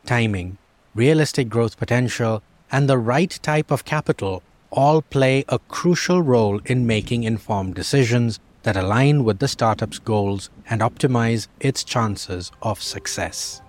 Timing, 0.06 0.58
realistic 0.94 1.48
growth 1.48 1.76
potential, 1.76 2.42
and 2.70 2.88
the 2.88 2.98
right 2.98 3.38
type 3.42 3.70
of 3.70 3.84
capital 3.84 4.42
all 4.70 5.02
play 5.02 5.44
a 5.48 5.58
crucial 5.68 6.20
role 6.22 6.60
in 6.64 6.86
making 6.86 7.22
informed 7.22 7.74
decisions 7.74 8.40
that 8.64 8.76
align 8.76 9.22
with 9.24 9.38
the 9.38 9.46
startup's 9.46 9.98
goals 9.98 10.50
and 10.68 10.80
optimize 10.80 11.46
its 11.60 11.84
chances 11.84 12.50
of 12.62 12.82
success. 12.82 13.62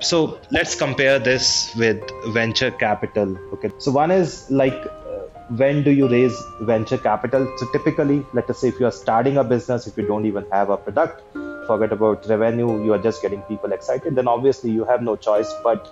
So 0.00 0.40
let's 0.50 0.74
compare 0.74 1.18
this 1.18 1.74
with 1.76 2.00
venture 2.28 2.70
capital. 2.70 3.36
Okay. 3.54 3.70
So 3.78 3.90
one 3.90 4.10
is 4.10 4.50
like 4.50 4.86
when 5.56 5.82
do 5.82 5.90
you 5.90 6.08
raise 6.08 6.40
venture 6.60 6.98
capital? 6.98 7.52
So 7.58 7.66
typically, 7.72 8.24
let 8.32 8.48
us 8.48 8.60
say 8.60 8.68
if 8.68 8.78
you 8.78 8.86
are 8.86 8.92
starting 8.92 9.36
a 9.36 9.44
business, 9.44 9.86
if 9.86 9.96
you 9.96 10.06
don't 10.06 10.26
even 10.26 10.46
have 10.50 10.70
a 10.70 10.76
product, 10.76 11.22
forget 11.66 11.92
about 11.92 12.26
revenue, 12.28 12.84
you 12.84 12.92
are 12.92 12.98
just 12.98 13.22
getting 13.22 13.42
people 13.42 13.72
excited, 13.72 14.14
then 14.14 14.28
obviously 14.28 14.70
you 14.70 14.84
have 14.84 15.02
no 15.02 15.16
choice 15.16 15.52
but 15.64 15.88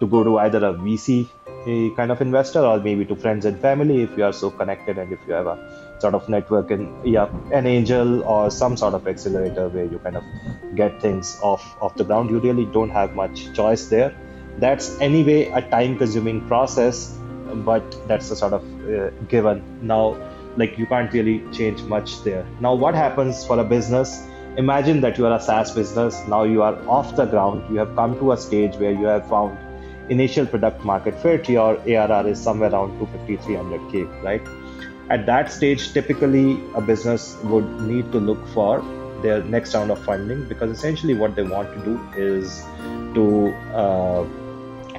to 0.00 0.06
go 0.06 0.22
to 0.24 0.38
either 0.38 0.58
a 0.58 0.74
VC 0.74 1.28
eh, 1.66 1.94
kind 1.96 2.10
of 2.10 2.20
investor 2.20 2.60
or 2.60 2.78
maybe 2.78 3.04
to 3.04 3.16
friends 3.16 3.44
and 3.46 3.60
family 3.60 4.02
if 4.02 4.16
you 4.16 4.24
are 4.24 4.32
so 4.32 4.50
connected 4.50 4.98
and 4.98 5.12
if 5.12 5.20
you 5.26 5.32
have 5.32 5.46
a 5.46 5.56
sort 6.00 6.14
of 6.14 6.28
network 6.28 6.70
and 6.72 7.06
yeah 7.06 7.28
an 7.52 7.66
angel 7.66 8.24
or 8.24 8.50
some 8.50 8.76
sort 8.76 8.94
of 8.94 9.06
accelerator 9.06 9.68
where 9.68 9.84
you 9.84 9.98
kind 10.00 10.16
of 10.16 10.24
get 10.74 11.00
things 11.00 11.38
off 11.42 11.76
off 11.80 11.94
the 11.96 12.04
ground. 12.04 12.30
You 12.30 12.40
really 12.40 12.66
don't 12.66 12.90
have 12.90 13.14
much 13.14 13.52
choice 13.54 13.86
there. 13.86 14.14
That's 14.58 15.00
anyway 15.00 15.46
a 15.46 15.62
time 15.62 15.96
consuming 15.96 16.46
process 16.48 17.18
but 17.64 17.96
that's 18.08 18.30
a 18.30 18.36
sort 18.36 18.52
of 18.52 18.62
uh, 18.88 19.10
given. 19.28 19.62
Now 19.82 20.16
like 20.56 20.78
you 20.78 20.86
can't 20.86 21.12
really 21.12 21.42
change 21.52 21.82
much 21.82 22.22
there. 22.22 22.46
Now 22.60 22.74
what 22.74 22.94
happens 22.94 23.44
for 23.44 23.58
a 23.58 23.64
business? 23.64 24.26
Imagine 24.56 25.00
that 25.00 25.18
you 25.18 25.26
are 25.26 25.36
a 25.36 25.40
saas 25.40 25.72
business. 25.72 26.22
Now 26.28 26.44
you 26.44 26.62
are 26.62 26.76
off 26.88 27.16
the 27.16 27.26
ground. 27.26 27.68
You 27.70 27.78
have 27.78 27.94
come 27.96 28.18
to 28.20 28.32
a 28.32 28.36
stage 28.36 28.76
where 28.76 28.92
you 28.92 29.06
have 29.06 29.28
found 29.28 29.58
initial 30.08 30.46
product 30.46 30.84
market 30.84 31.20
fit, 31.20 31.48
your 31.48 31.78
ARR 31.88 32.28
is 32.28 32.40
somewhere 32.40 32.70
around 32.70 32.98
250, 32.98 33.36
300K, 33.38 34.22
right? 34.22 34.42
At 35.10 35.26
that 35.26 35.52
stage, 35.52 35.92
typically 35.92 36.60
a 36.74 36.80
business 36.80 37.36
would 37.44 37.68
need 37.82 38.10
to 38.12 38.18
look 38.18 38.46
for 38.48 38.82
their 39.22 39.42
next 39.44 39.74
round 39.74 39.90
of 39.90 40.02
funding 40.04 40.46
because 40.48 40.70
essentially 40.70 41.14
what 41.14 41.34
they 41.34 41.42
want 41.42 41.72
to 41.74 41.84
do 41.84 42.00
is 42.16 42.62
to 43.14 43.48
uh, 43.74 44.24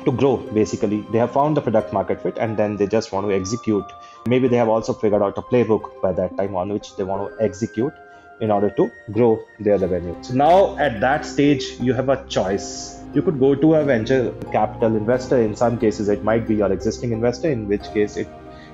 to 0.05 0.11
grow 0.11 0.37
basically 0.61 1.01
they 1.11 1.17
have 1.17 1.31
found 1.31 1.57
the 1.57 1.61
product 1.61 1.93
market 1.93 2.21
fit 2.21 2.37
and 2.37 2.57
then 2.57 2.77
they 2.77 2.87
just 2.87 3.11
want 3.11 3.27
to 3.27 3.33
execute 3.33 3.85
maybe 4.27 4.47
they 4.47 4.57
have 4.57 4.69
also 4.69 4.93
figured 4.93 5.21
out 5.21 5.37
a 5.37 5.41
playbook 5.41 6.01
by 6.01 6.11
that 6.11 6.35
time 6.37 6.55
on 6.55 6.69
which 6.69 6.95
they 6.95 7.03
want 7.03 7.29
to 7.29 7.43
execute 7.43 7.93
in 8.41 8.51
order 8.51 8.69
to 8.69 8.91
grow 9.11 9.31
their 9.59 9.77
revenue 9.77 10.15
so 10.21 10.33
now 10.33 10.77
at 10.77 10.99
that 10.99 11.25
stage 11.25 11.71
you 11.79 11.93
have 11.93 12.09
a 12.09 12.23
choice 12.27 12.95
you 13.15 13.21
could 13.21 13.39
go 13.39 13.55
to 13.55 13.75
a 13.75 13.83
venture 13.83 14.33
capital 14.51 14.95
investor. 14.95 15.37
In 15.41 15.55
some 15.55 15.77
cases, 15.79 16.09
it 16.09 16.23
might 16.23 16.47
be 16.47 16.55
your 16.55 16.71
existing 16.71 17.13
investor, 17.13 17.49
in 17.49 17.67
which 17.67 17.83
case 17.93 18.17
it 18.17 18.27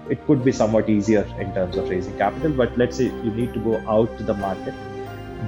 it 0.09 0.25
could 0.25 0.43
be 0.43 0.51
somewhat 0.51 0.89
easier 0.89 1.21
in 1.39 1.53
terms 1.53 1.77
of 1.77 1.89
raising 1.89 2.17
capital. 2.17 2.51
But 2.61 2.75
let's 2.77 2.97
say 2.97 3.05
you 3.25 3.31
need 3.39 3.53
to 3.53 3.59
go 3.59 3.77
out 3.97 4.17
to 4.17 4.23
the 4.23 4.33
market, 4.33 4.73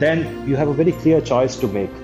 then 0.04 0.24
you 0.48 0.56
have 0.56 0.68
a 0.68 0.78
very 0.82 0.92
clear 0.92 1.22
choice 1.22 1.58
to 1.64 1.68
make. 1.80 2.03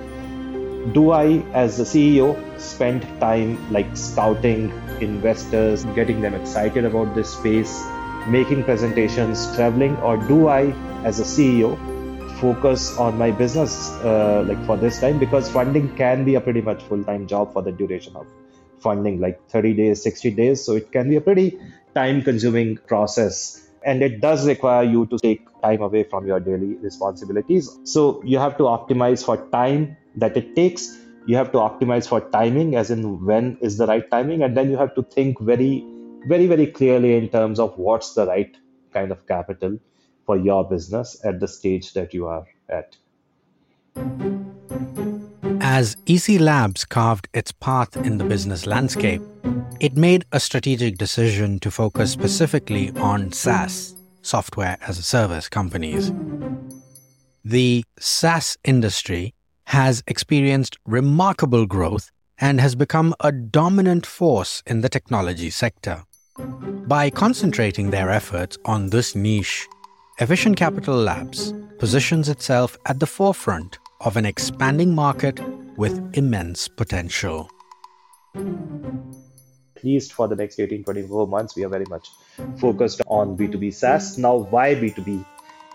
Do 0.93 1.11
I, 1.11 1.43
as 1.53 1.77
the 1.77 1.83
CEO, 1.83 2.35
spend 2.59 3.01
time 3.19 3.57
like 3.71 3.97
scouting 3.97 4.71
investors, 5.01 5.83
getting 5.93 6.21
them 6.21 6.33
excited 6.33 6.85
about 6.85 7.13
this 7.15 7.33
space, 7.33 7.83
making 8.27 8.63
presentations, 8.63 9.53
traveling, 9.55 9.97
or 9.97 10.15
do 10.15 10.47
I, 10.47 10.71
as 11.03 11.19
a 11.19 11.23
CEO, 11.23 11.77
focus 12.39 12.97
on 12.97 13.17
my 13.17 13.29
business 13.29 13.91
uh, 14.03 14.45
like 14.47 14.63
for 14.65 14.77
this 14.77 14.99
time? 14.99 15.19
Because 15.19 15.49
funding 15.51 15.93
can 15.97 16.23
be 16.23 16.35
a 16.35 16.41
pretty 16.41 16.61
much 16.61 16.81
full-time 16.83 17.27
job 17.27 17.51
for 17.51 17.61
the 17.61 17.73
duration 17.73 18.15
of 18.15 18.25
funding 18.79 19.19
like 19.19 19.45
30 19.49 19.73
days 19.73 20.01
60 20.01 20.31
days. 20.31 20.63
So 20.63 20.75
it 20.77 20.91
can 20.91 21.09
be 21.09 21.17
a 21.17 21.21
pretty 21.21 21.59
time 21.93 22.21
consuming 22.21 22.77
process. 22.77 23.69
And 23.85 24.01
it 24.01 24.21
does 24.21 24.47
require 24.47 24.83
you 24.83 25.05
to 25.07 25.17
take 25.19 25.45
time 25.61 25.81
away 25.81 26.03
from 26.03 26.25
your 26.25 26.39
daily 26.39 26.75
responsibilities. 26.75 27.69
So 27.83 28.21
you 28.23 28.39
have 28.39 28.57
to 28.57 28.63
optimize 28.63 29.23
for 29.23 29.37
time 29.51 29.97
that 30.15 30.35
it 30.37 30.55
takes 30.55 30.97
you 31.27 31.35
have 31.35 31.51
to 31.51 31.57
optimize 31.57 32.07
for 32.07 32.21
timing 32.31 32.75
as 32.75 32.89
in 32.89 33.23
when 33.25 33.57
is 33.61 33.77
the 33.77 33.85
right 33.85 34.09
timing 34.09 34.41
and 34.41 34.57
then 34.57 34.69
you 34.69 34.77
have 34.77 34.93
to 34.95 35.03
think 35.03 35.39
very 35.39 35.85
very 36.27 36.47
very 36.47 36.65
clearly 36.67 37.15
in 37.15 37.29
terms 37.29 37.59
of 37.59 37.77
what's 37.77 38.13
the 38.13 38.25
right 38.25 38.57
kind 38.93 39.11
of 39.11 39.25
capital 39.27 39.77
for 40.25 40.37
your 40.37 40.63
business 40.67 41.19
at 41.23 41.39
the 41.39 41.47
stage 41.47 41.93
that 41.93 42.13
you 42.13 42.27
are 42.27 42.45
at. 42.69 42.97
As 45.61 45.97
EC 46.05 46.39
Labs 46.39 46.85
carved 46.85 47.27
its 47.33 47.51
path 47.51 47.95
in 47.97 48.17
the 48.17 48.23
business 48.23 48.65
landscape, 48.65 49.21
it 49.79 49.95
made 49.95 50.25
a 50.31 50.39
strategic 50.39 50.97
decision 50.97 51.59
to 51.59 51.71
focus 51.71 52.11
specifically 52.11 52.91
on 52.97 53.31
SaaS, 53.31 53.95
software 54.21 54.77
as 54.87 54.99
a 54.99 55.03
service 55.03 55.49
companies. 55.49 56.11
The 57.43 57.83
SaaS 57.99 58.57
industry 58.63 59.33
has 59.69 60.01
experienced 60.07 60.79
remarkable 60.87 61.67
growth 61.67 62.09
and 62.39 62.59
has 62.59 62.73
become 62.73 63.13
a 63.19 63.31
dominant 63.31 64.03
force 64.03 64.63
in 64.65 64.81
the 64.81 64.89
technology 64.89 65.51
sector. 65.51 66.03
By 66.87 67.11
concentrating 67.11 67.91
their 67.91 68.09
efforts 68.09 68.57
on 68.65 68.89
this 68.89 69.15
niche, 69.15 69.67
Efficient 70.17 70.57
Capital 70.57 70.95
Labs 70.95 71.53
positions 71.77 72.29
itself 72.29 72.77
at 72.87 72.99
the 72.99 73.05
forefront 73.05 73.77
of 74.01 74.17
an 74.17 74.25
expanding 74.25 74.95
market 74.95 75.39
with 75.77 76.01
immense 76.17 76.67
potential. 76.67 77.47
At 78.35 79.83
least 79.83 80.13
for 80.13 80.27
the 80.27 80.35
next 80.35 80.59
18 80.59 80.83
24 80.83 81.27
months, 81.27 81.55
we 81.55 81.63
are 81.63 81.69
very 81.69 81.85
much 81.89 82.09
focused 82.57 83.03
on 83.05 83.37
B2B 83.37 83.71
SaaS. 83.71 84.17
Now, 84.17 84.35
why 84.35 84.73
B2B 84.73 85.23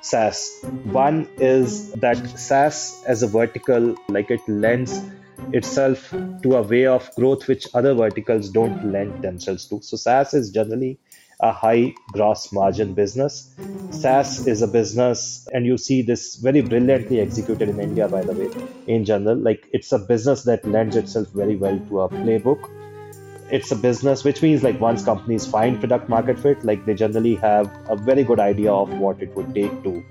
SaaS? 0.04 0.60
One 0.84 1.28
is 1.38 1.92
that 1.92 2.18
SaaS 2.38 3.02
as 3.06 3.22
a 3.22 3.26
vertical, 3.26 3.96
like 4.08 4.30
it 4.30 4.46
lends 4.48 5.00
itself 5.52 6.10
to 6.42 6.56
a 6.56 6.62
way 6.62 6.86
of 6.86 7.10
growth 7.16 7.48
which 7.48 7.66
other 7.74 7.94
verticals 7.94 8.50
don't 8.50 8.92
lend 8.92 9.22
themselves 9.22 9.66
to. 9.68 9.80
So, 9.82 9.96
SaaS 9.96 10.34
is 10.34 10.50
generally 10.50 10.98
a 11.40 11.52
high 11.52 11.94
gross 12.12 12.52
margin 12.52 12.92
business. 12.94 13.54
SaaS 13.90 14.46
is 14.46 14.62
a 14.62 14.68
business, 14.68 15.48
and 15.52 15.66
you 15.66 15.78
see 15.78 16.02
this 16.02 16.36
very 16.36 16.60
brilliantly 16.60 17.20
executed 17.20 17.68
in 17.70 17.80
India, 17.80 18.06
by 18.06 18.22
the 18.22 18.34
way, 18.34 18.50
in 18.86 19.04
general. 19.04 19.36
Like 19.36 19.68
it's 19.72 19.92
a 19.92 19.98
business 19.98 20.42
that 20.44 20.66
lends 20.66 20.96
itself 20.96 21.28
very 21.28 21.56
well 21.56 21.78
to 21.78 22.00
a 22.02 22.08
playbook. 22.08 22.70
It's 23.50 23.70
a 23.70 23.76
business, 23.76 24.24
which 24.24 24.40
means 24.42 24.62
like 24.62 24.80
once 24.80 25.02
mm-hmm. 25.02 25.10
companies 25.10 25.46
find 25.46 25.78
product 25.78 26.08
market 26.08 26.38
fit, 26.38 26.64
like 26.64 26.86
they 26.86 26.94
generally 26.94 27.34
have 27.36 27.70
a 27.88 27.96
very 27.96 28.24
good 28.24 28.40
idea 28.40 28.72
of 28.72 28.90
what 28.98 29.22
it 29.22 29.34
would 29.36 29.54
take 29.54 29.82
to 29.82 30.02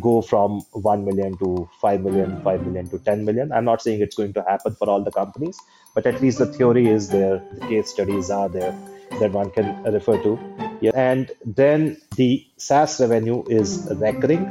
go 0.00 0.20
from 0.20 0.60
1 0.72 1.04
million 1.04 1.36
to 1.38 1.68
5 1.80 2.00
million, 2.02 2.42
5 2.42 2.66
million 2.66 2.88
to 2.90 2.98
10 2.98 3.24
million. 3.24 3.50
I'm 3.52 3.64
not 3.64 3.80
saying 3.82 4.02
it's 4.02 4.14
going 4.14 4.34
to 4.34 4.42
happen 4.42 4.74
for 4.74 4.90
all 4.90 5.02
the 5.02 5.10
companies, 5.10 5.58
but 5.94 6.06
at 6.06 6.20
least 6.20 6.38
the 6.38 6.46
mm-hmm. 6.46 6.54
theory 6.54 6.86
is 6.88 7.08
there, 7.08 7.42
the 7.54 7.60
case 7.66 7.90
studies 7.90 8.30
are 8.30 8.48
there 8.48 8.76
that 9.20 9.32
one 9.32 9.50
can 9.50 9.82
refer 9.84 10.22
to. 10.22 10.38
Yeah. 10.80 10.92
And 10.94 11.30
then 11.44 11.98
the 12.16 12.46
SaaS 12.56 13.00
revenue 13.00 13.44
is 13.48 13.86
mm-hmm. 13.86 14.02
recurring, 14.02 14.44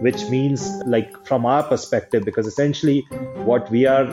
which 0.00 0.28
means, 0.30 0.66
like, 0.86 1.26
from 1.26 1.44
our 1.44 1.62
perspective, 1.62 2.24
because 2.24 2.46
essentially 2.46 3.00
what 3.44 3.70
we 3.70 3.86
are 3.86 4.06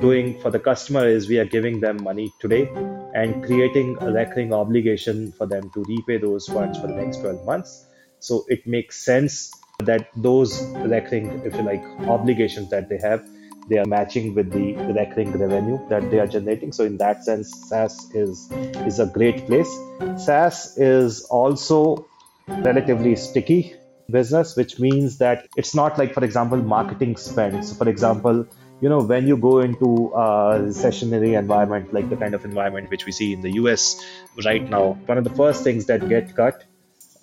doing 0.00 0.40
for 0.40 0.50
the 0.50 0.58
customer 0.58 1.06
is 1.06 1.28
we 1.28 1.38
are 1.38 1.44
giving 1.44 1.80
them 1.80 2.02
money 2.02 2.32
today 2.40 2.70
and 3.14 3.44
creating 3.44 3.96
a 4.00 4.10
recurring 4.12 4.52
obligation 4.52 5.32
for 5.32 5.46
them 5.46 5.70
to 5.74 5.84
repay 5.88 6.18
those 6.18 6.46
funds 6.46 6.78
for 6.78 6.86
the 6.86 6.94
next 6.94 7.18
12 7.18 7.44
months. 7.44 7.86
So 8.20 8.44
it 8.48 8.66
makes 8.66 9.04
sense 9.04 9.52
that 9.80 10.08
those 10.16 10.62
recurring, 10.76 11.42
if 11.44 11.54
you 11.54 11.62
like, 11.62 11.82
obligations 12.08 12.70
that 12.70 12.88
they 12.88 12.98
have 12.98 13.26
they 13.68 13.78
are 13.78 13.86
matching 13.86 14.34
with 14.34 14.50
the 14.52 14.74
recurring 14.92 15.32
revenue 15.38 15.78
that 15.88 16.10
they 16.10 16.18
are 16.18 16.26
generating. 16.26 16.72
So 16.72 16.84
in 16.84 16.96
that 16.98 17.24
sense, 17.24 17.68
SaaS 17.68 18.12
is 18.14 18.50
is 18.86 18.98
a 18.98 19.06
great 19.06 19.46
place. 19.46 19.70
SaaS 20.16 20.76
is 20.76 21.22
also 21.24 22.06
relatively 22.48 23.16
sticky 23.16 23.74
business, 24.10 24.56
which 24.56 24.78
means 24.78 25.18
that 25.18 25.46
it's 25.56 25.74
not 25.74 25.98
like, 25.98 26.12
for 26.12 26.24
example, 26.24 26.58
marketing 26.58 27.16
spend. 27.16 27.64
So 27.64 27.74
for 27.74 27.88
example, 27.88 28.46
you 28.82 28.88
know, 28.88 29.00
when 29.00 29.28
you 29.28 29.36
go 29.36 29.60
into 29.60 30.12
a 30.12 30.58
recessionary 30.58 31.38
environment, 31.38 31.94
like 31.94 32.10
the 32.10 32.16
kind 32.16 32.34
of 32.34 32.44
environment 32.44 32.90
which 32.90 33.06
we 33.06 33.12
see 33.12 33.32
in 33.32 33.40
the 33.40 33.52
US 33.62 34.04
right 34.44 34.68
now, 34.68 34.94
one 35.06 35.18
of 35.18 35.24
the 35.24 35.30
first 35.30 35.62
things 35.62 35.86
that 35.86 36.08
get 36.08 36.34
cut 36.34 36.64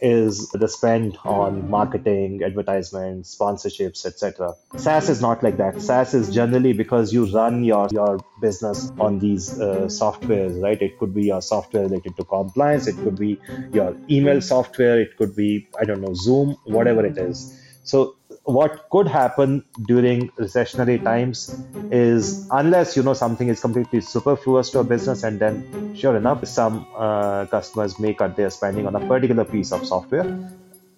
is 0.01 0.47
the 0.51 0.69
spend 0.69 1.17
on 1.25 1.69
marketing, 1.69 2.41
advertisements, 2.45 3.35
sponsorships, 3.37 4.05
etc. 4.05 4.53
SaaS 4.77 5.09
is 5.09 5.19
not 5.19 5.43
like 5.43 5.57
that. 5.57 5.81
SaaS 5.81 6.13
is 6.13 6.33
generally 6.33 6.71
because 6.71 7.11
you 7.11 7.25
run 7.25 7.65
your, 7.65 7.89
your 7.91 8.19
business 8.39 8.93
on 8.97 9.19
these 9.19 9.59
uh, 9.59 9.87
softwares, 9.87 10.61
right? 10.61 10.81
It 10.81 10.97
could 10.97 11.13
be 11.13 11.23
your 11.23 11.41
software 11.41 11.83
related 11.83 12.15
to 12.15 12.23
compliance, 12.23 12.87
it 12.87 12.95
could 13.03 13.19
be 13.19 13.37
your 13.73 13.97
email 14.09 14.39
software, 14.39 15.01
it 15.01 15.17
could 15.17 15.35
be, 15.35 15.67
I 15.77 15.83
don't 15.83 15.99
know, 15.99 16.13
Zoom, 16.13 16.55
whatever 16.63 17.05
it 17.05 17.17
is. 17.17 17.62
So 17.84 18.15
what 18.43 18.89
could 18.89 19.08
happen 19.08 19.63
during 19.88 20.30
recessionary 20.32 21.02
times 21.04 21.56
is 21.91 22.47
unless 22.52 22.95
you 22.97 23.04
know 23.04 23.13
something 23.13 23.47
is 23.47 23.60
completely 23.60 24.02
superfluous 24.02 24.69
to 24.71 24.80
a 24.80 24.84
business 24.84 25.23
and 25.23 25.39
then 25.39 25.95
sure 25.95 26.15
enough 26.17 26.45
some 26.47 26.88
uh, 26.95 27.45
customers 27.47 27.99
may 27.99 28.13
cut 28.13 28.36
their 28.36 28.49
spending 28.49 28.88
on 28.88 28.95
a 28.95 29.08
particular 29.08 29.45
piece 29.45 29.71
of 29.71 29.86
software. 29.86 30.28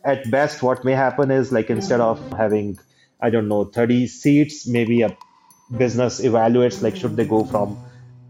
At 0.04 0.30
best 0.32 0.63
what 0.63 0.84
may 0.84 0.93
happen 0.93 1.32
is 1.32 1.51
like 1.51 1.69
instead 1.69 2.01
of 2.01 2.19
having 2.32 2.80
i 3.21 3.30
don't 3.30 3.47
know 3.47 3.65
30 3.65 4.08
seats 4.08 4.67
maybe 4.67 5.01
a 5.04 5.15
business 5.77 6.19
evaluates 6.21 6.82
like 6.82 6.95
should 6.95 7.15
they 7.15 7.25
go 7.25 7.43
from 7.45 7.77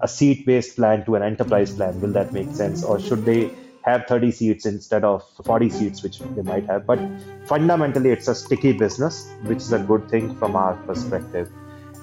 a 0.01 0.07
seat 0.07 0.45
based 0.45 0.75
plan 0.75 1.05
to 1.05 1.15
an 1.15 1.23
enterprise 1.23 1.73
plan? 1.73 2.01
Will 2.01 2.11
that 2.13 2.33
make 2.33 2.51
sense? 2.51 2.83
Or 2.83 2.99
should 2.99 3.23
they 3.23 3.51
have 3.83 4.05
30 4.07 4.31
seats 4.31 4.65
instead 4.65 5.03
of 5.03 5.23
40 5.43 5.69
seats, 5.69 6.03
which 6.03 6.19
they 6.19 6.41
might 6.41 6.65
have. 6.65 6.85
But 6.85 6.99
fundamentally, 7.45 8.11
it's 8.11 8.27
a 8.27 8.35
sticky 8.35 8.73
business, 8.73 9.29
which 9.43 9.59
is 9.59 9.73
a 9.73 9.79
good 9.79 10.09
thing 10.09 10.35
from 10.35 10.55
our 10.55 10.75
perspective. 10.85 11.51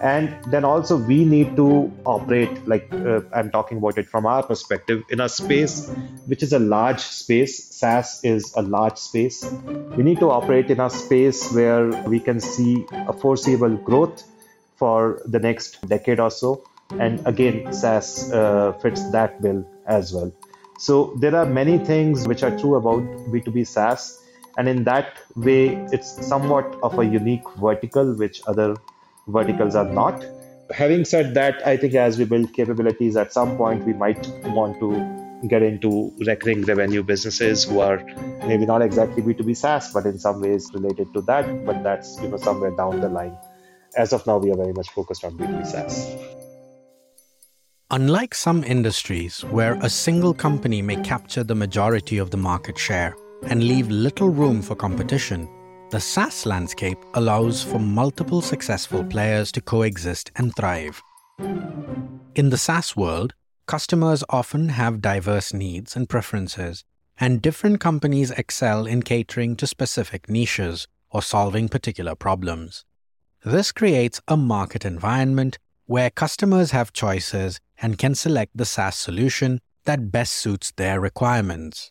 And 0.01 0.37
then 0.45 0.65
also, 0.65 0.97
we 0.97 1.25
need 1.25 1.57
to 1.57 1.93
operate, 2.07 2.69
like 2.69 2.89
uh, 2.93 3.21
I'm 3.35 3.51
talking 3.51 3.79
about 3.79 3.99
it 3.99 4.09
from 4.09 4.27
our 4.27 4.45
perspective, 4.45 5.03
in 5.11 5.21
a 5.21 5.29
space 5.29 5.89
which 6.27 6.43
is 6.43 6.53
a 6.53 6.59
large 6.59 7.01
space. 7.01 7.65
SaaS 7.75 8.21
is 8.23 8.55
a 8.55 8.63
large 8.63 8.97
space. 8.97 9.45
We 9.97 10.05
need 10.05 10.21
to 10.21 10.31
operate 10.31 10.71
in 10.71 10.79
a 10.79 10.89
space 10.89 11.53
where 11.53 11.89
we 12.07 12.21
can 12.21 12.39
see 12.39 12.87
a 12.93 13.13
foreseeable 13.13 13.77
growth 13.77 14.23
for 14.77 15.21
the 15.27 15.41
next 15.41 15.81
decade 15.89 16.21
or 16.21 16.31
so. 16.31 16.63
And 16.91 17.27
again, 17.27 17.73
SaaS 17.73 18.33
uh, 18.33 18.73
fits 18.81 19.11
that 19.11 19.43
bill 19.43 19.67
as 19.87 20.13
well. 20.13 20.33
So 20.79 21.13
there 21.17 21.35
are 21.35 21.45
many 21.45 21.79
things 21.79 22.29
which 22.29 22.45
are 22.45 22.57
true 22.57 22.77
about 22.77 23.03
B2B 23.33 23.67
SaaS. 23.67 24.25
And 24.57 24.69
in 24.69 24.85
that 24.85 25.19
way, 25.35 25.75
it's 25.93 26.25
somewhat 26.25 26.79
of 26.85 26.99
a 26.99 27.05
unique 27.05 27.43
vertical, 27.57 28.15
which 28.15 28.41
other 28.47 28.77
verticals 29.27 29.75
are 29.75 29.85
not. 29.85 30.25
Having 30.73 31.05
said 31.07 31.35
that, 31.35 31.67
I 31.67 31.77
think 31.77 31.95
as 31.95 32.17
we 32.17 32.27
build 32.27 32.53
capabilities, 32.53 33.17
at 33.17 33.33
some 33.33 33.57
point 33.57 33.85
we 33.87 33.93
might 33.93 34.25
want 34.45 34.79
to 34.79 35.49
get 35.49 35.63
into 35.63 36.13
recurring 36.21 36.63
revenue 36.63 37.03
businesses 37.03 37.65
who 37.65 37.81
are 37.81 37.99
maybe 38.47 38.65
not 38.67 38.81
exactly 38.81 39.23
B2B 39.23 39.57
SaaS, 39.57 39.93
but 39.93 40.07
in 40.07 40.19
some 40.19 40.41
ways 40.41 40.71
related 40.73 41.13
to 41.15 41.23
that. 41.23 41.65
But 41.67 41.83
that's 41.83 42.21
you 42.21 42.29
know 42.29 42.37
somewhere 42.37 42.71
down 42.71 43.01
the 43.01 43.09
line. 43.09 43.37
As 43.97 44.13
of 44.13 44.27
now, 44.29 44.39
we 44.39 44.53
are 44.53 44.57
very 44.57 44.73
much 44.73 44.91
focused 44.91 45.25
on 45.25 45.37
B2B 45.37 45.67
SaaS. 45.67 46.38
Unlike 47.91 48.35
some 48.35 48.65
industries 48.65 49.41
where 49.47 49.79
a 49.81 49.89
single 49.89 50.35
company 50.35 50.83
may 50.83 50.97
capture 50.97 51.43
the 51.43 51.55
majority 51.55 52.19
of 52.19 52.31
the 52.31 52.37
market 52.37 52.77
share 52.77 53.17
and 53.45 53.65
leave 53.65 53.89
little 53.89 54.29
room 54.29 54.61
for 54.61 54.75
competition, 54.75 55.49
the 55.89 55.99
SaaS 55.99 56.45
landscape 56.45 56.99
allows 57.15 57.63
for 57.63 57.79
multiple 57.79 58.43
successful 58.43 59.03
players 59.03 59.51
to 59.53 59.63
coexist 59.63 60.31
and 60.37 60.55
thrive. 60.55 61.03
In 62.35 62.51
the 62.51 62.59
SaaS 62.59 62.95
world, 62.95 63.33
customers 63.65 64.23
often 64.29 64.69
have 64.69 65.01
diverse 65.01 65.55
needs 65.55 65.97
and 65.97 66.11
preferences, 66.11 66.85
and 67.19 67.41
different 67.41 67.81
companies 67.81 68.31
excel 68.33 68.85
in 68.85 69.03
catering 69.03 69.57
to 69.57 69.67
specific 69.67 70.29
niches 70.29 70.87
or 71.11 71.23
solving 71.23 71.71
particular 71.71 72.15
problems. 72.15 72.85
This 73.47 73.73
creates 73.73 74.21
a 74.29 74.37
market 74.37 74.85
environment 74.85 75.57
where 75.87 76.11
customers 76.11 76.73
have 76.73 76.93
choices 76.93 77.61
and 77.81 77.99
can 77.99 78.15
select 78.15 78.57
the 78.57 78.65
SaaS 78.65 78.97
solution 78.97 79.61
that 79.85 80.11
best 80.11 80.33
suits 80.33 80.73
their 80.73 81.01
requirements. 81.01 81.91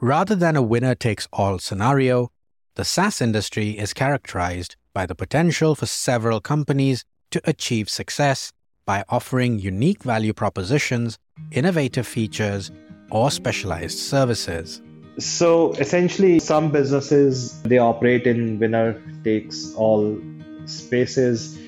Rather 0.00 0.34
than 0.34 0.56
a 0.56 0.62
winner 0.62 0.94
takes 0.94 1.28
all 1.32 1.58
scenario, 1.58 2.30
the 2.74 2.84
SaaS 2.84 3.20
industry 3.20 3.70
is 3.70 3.94
characterized 3.94 4.76
by 4.92 5.06
the 5.06 5.14
potential 5.14 5.74
for 5.74 5.86
several 5.86 6.40
companies 6.40 7.04
to 7.30 7.40
achieve 7.44 7.88
success 7.88 8.52
by 8.84 9.04
offering 9.08 9.58
unique 9.58 10.02
value 10.02 10.32
propositions, 10.32 11.18
innovative 11.50 12.06
features, 12.06 12.70
or 13.10 13.30
specialized 13.30 13.98
services. 13.98 14.80
So 15.18 15.72
essentially, 15.72 16.38
some 16.38 16.70
businesses 16.70 17.60
they 17.62 17.78
operate 17.78 18.26
in 18.26 18.58
winner 18.58 19.02
takes 19.24 19.74
all 19.74 20.20
spaces 20.66 21.58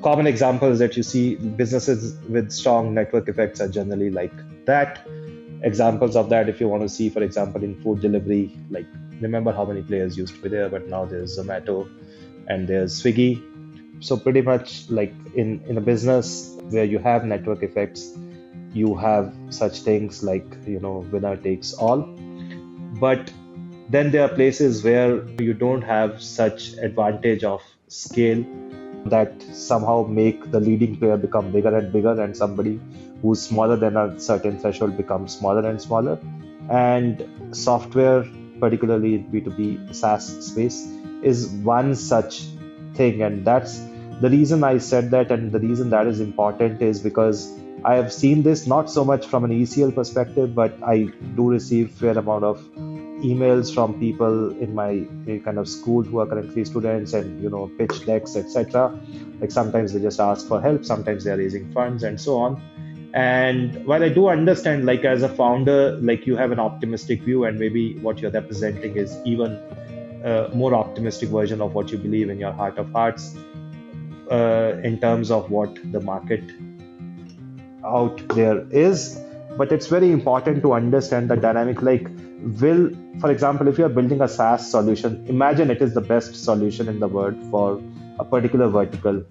common 0.00 0.26
examples 0.26 0.78
that 0.78 0.96
you 0.96 1.02
see 1.02 1.36
businesses 1.36 2.18
with 2.28 2.50
strong 2.50 2.94
network 2.94 3.28
effects 3.28 3.60
are 3.60 3.68
generally 3.68 4.10
like 4.10 4.32
that. 4.64 5.06
Examples 5.62 6.16
of 6.16 6.28
that 6.30 6.48
if 6.48 6.60
you 6.60 6.68
want 6.68 6.82
to 6.82 6.88
see 6.88 7.08
for 7.08 7.22
example 7.22 7.62
in 7.62 7.80
food 7.82 8.00
delivery 8.00 8.56
like 8.70 8.86
remember 9.20 9.52
how 9.52 9.64
many 9.64 9.82
players 9.82 10.16
used 10.18 10.34
to 10.34 10.42
be 10.42 10.48
there 10.48 10.68
but 10.68 10.88
now 10.88 11.04
there's 11.04 11.38
zomato 11.38 11.88
and 12.48 12.66
there's 12.66 13.00
swiggy. 13.00 13.42
So 14.00 14.16
pretty 14.16 14.42
much 14.42 14.90
like 14.90 15.14
in 15.34 15.62
in 15.68 15.78
a 15.78 15.80
business 15.80 16.56
where 16.70 16.84
you 16.84 16.98
have 16.98 17.24
network 17.24 17.62
effects 17.62 18.12
you 18.74 18.94
have 18.96 19.34
such 19.50 19.80
things 19.80 20.22
like 20.22 20.56
you 20.66 20.80
know 20.80 21.06
winner 21.12 21.36
takes 21.36 21.72
all. 21.74 22.02
But 23.00 23.30
then 23.90 24.10
there 24.10 24.22
are 24.22 24.28
places 24.28 24.82
where 24.82 25.24
you 25.40 25.54
don't 25.54 25.82
have 25.82 26.22
such 26.22 26.72
advantage 26.74 27.44
of 27.44 27.62
scale 27.88 28.44
that 29.06 29.42
somehow 29.52 30.06
make 30.08 30.50
the 30.50 30.60
leading 30.60 30.96
player 30.96 31.16
become 31.16 31.50
bigger 31.52 31.76
and 31.76 31.92
bigger 31.92 32.20
and 32.20 32.36
somebody 32.36 32.80
who's 33.20 33.40
smaller 33.40 33.76
than 33.76 33.96
a 33.96 34.18
certain 34.18 34.58
threshold 34.58 34.96
becomes 34.96 35.36
smaller 35.36 35.68
and 35.68 35.80
smaller 35.80 36.18
And 36.70 37.28
software, 37.52 38.24
particularly 38.60 39.18
B2B 39.18 39.94
SaaS 39.94 40.46
space, 40.46 40.86
is 41.22 41.48
one 41.48 41.94
such 41.94 42.42
thing. 42.94 43.22
And 43.22 43.44
that's 43.44 43.80
the 44.20 44.30
reason 44.30 44.64
I 44.64 44.78
said 44.78 45.10
that, 45.10 45.30
and 45.30 45.50
the 45.50 45.58
reason 45.58 45.90
that 45.90 46.06
is 46.06 46.20
important 46.20 46.80
is 46.80 47.00
because 47.00 47.52
I 47.84 47.94
have 47.96 48.12
seen 48.12 48.42
this 48.42 48.66
not 48.66 48.90
so 48.90 49.04
much 49.04 49.26
from 49.26 49.44
an 49.44 49.50
ECL 49.50 49.94
perspective, 49.94 50.54
but 50.54 50.80
I 50.82 51.08
do 51.34 51.50
receive 51.50 51.90
fair 51.90 52.16
amount 52.16 52.44
of 52.44 52.64
emails 53.22 53.72
from 53.74 53.98
people 53.98 54.50
in 54.58 54.74
my 54.74 55.06
kind 55.44 55.58
of 55.58 55.68
school 55.68 56.02
who 56.02 56.18
are 56.18 56.26
currently 56.26 56.64
students 56.64 57.12
and 57.12 57.42
you 57.42 57.50
know 57.50 57.70
pitch 57.78 58.04
decks 58.06 58.36
etc 58.36 58.98
like 59.40 59.50
sometimes 59.50 59.92
they 59.92 60.00
just 60.00 60.20
ask 60.20 60.46
for 60.46 60.60
help 60.60 60.84
sometimes 60.84 61.24
they 61.24 61.30
are 61.30 61.36
raising 61.36 61.70
funds 61.72 62.02
and 62.02 62.20
so 62.20 62.38
on. 62.38 62.60
And 63.14 63.84
while 63.86 64.02
i 64.02 64.08
do 64.08 64.28
understand 64.28 64.86
like 64.86 65.04
as 65.04 65.22
a 65.22 65.28
founder 65.28 65.98
like 66.10 66.26
you 66.26 66.36
have 66.36 66.50
an 66.50 66.58
optimistic 66.58 67.22
view 67.22 67.44
and 67.44 67.58
maybe 67.58 67.98
what 67.98 68.20
you're 68.20 68.30
representing 68.30 68.96
is 68.96 69.16
even 69.26 69.58
a 70.24 70.48
more 70.54 70.74
optimistic 70.74 71.28
version 71.28 71.60
of 71.60 71.74
what 71.74 71.92
you 71.92 71.98
believe 71.98 72.30
in 72.30 72.38
your 72.38 72.52
heart 72.52 72.78
of 72.78 72.90
hearts 72.92 73.36
uh, 74.30 74.80
in 74.82 74.98
terms 75.00 75.30
of 75.30 75.50
what 75.50 75.78
the 75.92 76.00
market 76.00 76.42
out 77.84 78.26
there 78.28 78.66
is. 78.70 79.18
But 79.56 79.72
it's 79.72 79.86
very 79.86 80.10
important 80.10 80.62
to 80.62 80.72
understand 80.72 81.28
the 81.28 81.36
dynamic. 81.36 81.82
Like 81.82 82.08
will 82.60 82.90
for 83.20 83.30
example 83.30 83.68
if 83.68 83.78
you 83.78 83.84
are 83.84 83.94
building 84.00 84.20
a 84.20 84.28
saas 84.28 84.68
solution 84.70 85.24
imagine 85.28 85.70
it 85.70 85.82
is 85.82 85.94
the 85.94 86.00
best 86.00 86.34
solution 86.44 86.88
in 86.88 86.98
the 86.98 87.08
world 87.08 87.36
for 87.50 87.80
a 88.18 88.24
particular 88.24 88.68
vertical. 88.68 89.24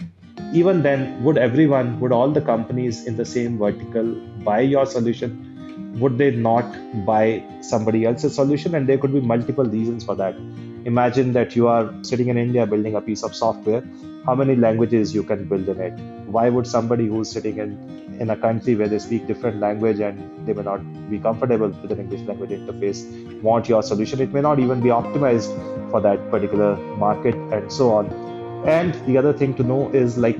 Even 0.53 0.81
then 0.81 1.23
would 1.23 1.37
everyone 1.37 1.99
would 1.99 2.11
all 2.11 2.31
the 2.31 2.41
companies 2.41 3.05
in 3.05 3.15
the 3.17 3.25
same 3.25 3.57
vertical 3.57 4.15
buy 4.43 4.59
your 4.61 4.85
solution? 4.85 5.31
Would 5.99 6.17
they 6.17 6.31
not 6.31 6.65
buy 7.05 7.43
somebody 7.61 8.05
else's 8.05 8.35
solution? 8.35 8.75
And 8.75 8.87
there 8.87 8.97
could 8.97 9.13
be 9.13 9.21
multiple 9.21 9.65
reasons 9.65 10.03
for 10.03 10.15
that 10.15 10.35
imagine 10.85 11.33
that 11.33 11.55
you 11.55 11.67
are 11.67 11.93
sitting 12.03 12.27
in 12.29 12.37
india 12.37 12.65
building 12.65 12.95
a 12.95 13.01
piece 13.01 13.23
of 13.23 13.35
software. 13.35 13.83
How 14.25 14.35
many 14.35 14.55
languages 14.55 15.13
you 15.15 15.23
can 15.23 15.45
build 15.45 15.67
in 15.67 15.79
it? 15.79 15.99
Why 16.27 16.49
would 16.49 16.67
somebody 16.67 17.07
who's 17.07 17.31
sitting 17.31 17.57
in 17.57 17.71
in 18.19 18.29
a 18.29 18.35
country 18.35 18.75
where 18.75 18.87
they 18.87 18.99
speak 18.99 19.25
different 19.27 19.59
language 19.59 19.99
and 19.99 20.47
they 20.47 20.53
may 20.53 20.63
not 20.63 20.81
be 21.09 21.19
comfortable 21.19 21.69
with 21.69 21.91
an 21.91 21.99
english 22.05 22.21
language 22.27 22.51
interface 22.57 23.03
want 23.41 23.69
your 23.69 23.83
solution? 23.83 24.21
It 24.21 24.33
may 24.33 24.41
not 24.41 24.59
even 24.59 24.81
be 24.81 24.89
optimized 24.89 25.53
for 25.91 26.01
that 26.01 26.29
particular 26.31 26.75
market 27.05 27.35
and 27.59 27.71
so 27.79 27.91
on. 27.93 28.11
And 28.79 28.93
the 29.07 29.17
other 29.17 29.33
thing 29.33 29.55
to 29.55 29.63
know 29.63 29.81
is 30.03 30.17
like 30.17 30.37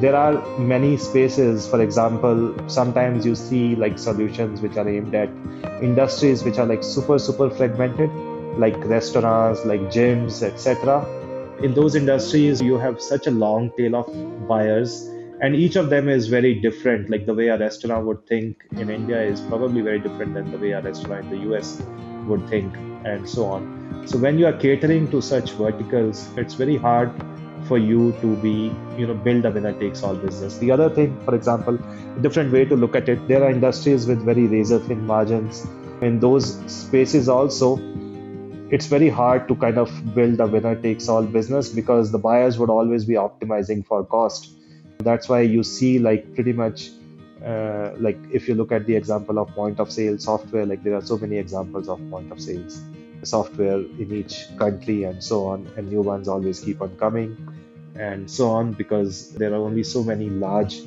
there 0.00 0.16
are 0.16 0.34
many 0.58 0.96
spaces. 0.96 1.68
For 1.68 1.82
example 1.82 2.54
sometimes 2.66 3.26
you 3.26 3.34
see 3.34 3.76
like 3.76 3.98
solutions 3.98 4.60
which 4.60 4.76
are 4.76 4.88
aimed 4.88 5.14
at 5.14 5.30
industries 5.82 6.44
which 6.44 6.58
are 6.58 6.66
like 6.66 6.82
super 6.82 7.18
super 7.18 7.50
fragmented 7.50 8.10
like 8.58 8.76
restaurants 8.84 9.64
like 9.64 9.80
gyms 9.96 10.42
etc 10.42 11.04
in 11.62 11.74
those 11.74 11.94
industries 11.94 12.60
you 12.60 12.76
have 12.76 13.00
such 13.00 13.26
a 13.26 13.30
long 13.30 13.70
tail 13.76 13.96
of 13.96 14.06
buyers 14.48 15.08
and 15.42 15.56
each 15.56 15.74
of 15.74 15.90
them 15.90 16.08
is 16.08 16.28
very 16.28 16.54
different. 16.54 17.10
Like 17.10 17.26
the 17.26 17.34
way 17.34 17.48
a 17.48 17.58
restaurant 17.58 18.06
would 18.06 18.26
think 18.26 18.64
in 18.82 18.90
india 18.90 19.20
is 19.20 19.40
probably 19.52 19.80
very 19.88 19.98
different 19.98 20.34
than 20.34 20.50
the 20.52 20.58
way 20.64 20.70
a 20.70 20.80
restaurant 20.80 21.32
in 21.32 21.40
the 21.40 21.56
us 21.56 21.70
would 22.28 22.48
think 22.48 22.76
and 23.04 23.28
so 23.28 23.46
on. 23.46 23.68
So 24.06 24.18
when 24.18 24.38
you 24.38 24.46
are 24.46 24.56
catering 24.64 25.10
to 25.10 25.20
such 25.20 25.52
verticals 25.62 26.24
it's 26.36 26.54
very 26.54 26.76
hard 26.76 27.12
for 27.68 27.78
you 27.78 28.12
to 28.20 28.36
be 28.44 28.54
you 29.00 29.06
know 29.08 29.14
build 29.14 29.44
a 29.44 29.50
winner 29.50 29.72
takes 29.80 30.02
all 30.02 30.14
business. 30.14 30.58
The 30.58 30.70
other 30.70 30.88
thing 30.98 31.18
for 31.24 31.34
example 31.34 31.78
a 32.16 32.20
different 32.20 32.52
way 32.52 32.64
to 32.64 32.76
look 32.76 32.96
at 32.96 33.08
it 33.08 33.26
there 33.28 33.42
are 33.44 33.50
industries 33.50 34.06
with 34.06 34.24
very 34.32 34.46
razor 34.46 34.78
thin 34.78 35.06
margins. 35.06 35.66
In 36.00 36.20
those 36.20 36.46
spaces 36.80 37.28
also 37.28 37.76
it's 38.72 38.86
very 38.86 39.10
hard 39.10 39.46
to 39.48 39.54
kind 39.54 39.76
of 39.76 39.90
build 40.14 40.40
a 40.40 40.46
winner 40.46 40.74
takes 40.74 41.06
all 41.06 41.22
business 41.22 41.68
because 41.68 42.10
the 42.10 42.18
buyers 42.18 42.58
would 42.58 42.70
always 42.70 43.04
be 43.04 43.14
optimizing 43.14 43.84
for 43.86 44.02
cost. 44.02 44.50
That's 44.98 45.28
why 45.28 45.42
you 45.42 45.62
see 45.62 45.98
like 45.98 46.34
pretty 46.34 46.54
much 46.54 46.88
uh, 47.44 47.90
like 47.98 48.18
if 48.32 48.48
you 48.48 48.54
look 48.54 48.72
at 48.72 48.86
the 48.86 48.96
example 48.96 49.38
of 49.38 49.48
point 49.48 49.78
of 49.78 49.92
sale 49.92 50.16
software, 50.16 50.64
like 50.64 50.82
there 50.82 50.94
are 50.94 51.02
so 51.02 51.18
many 51.18 51.36
examples 51.36 51.88
of 51.88 52.00
point 52.08 52.32
of 52.32 52.40
sales 52.40 52.80
software 53.24 53.80
in 54.02 54.08
each 54.10 54.46
country 54.56 55.04
and 55.04 55.22
so 55.22 55.44
on, 55.46 55.70
and 55.76 55.90
new 55.90 56.00
ones 56.00 56.26
always 56.26 56.60
keep 56.60 56.80
on 56.80 56.96
coming 56.96 57.36
and 57.96 58.30
so 58.30 58.48
on 58.48 58.72
because 58.72 59.32
there 59.34 59.52
are 59.52 59.62
only 59.66 59.82
so 59.82 60.02
many 60.02 60.30
large 60.30 60.80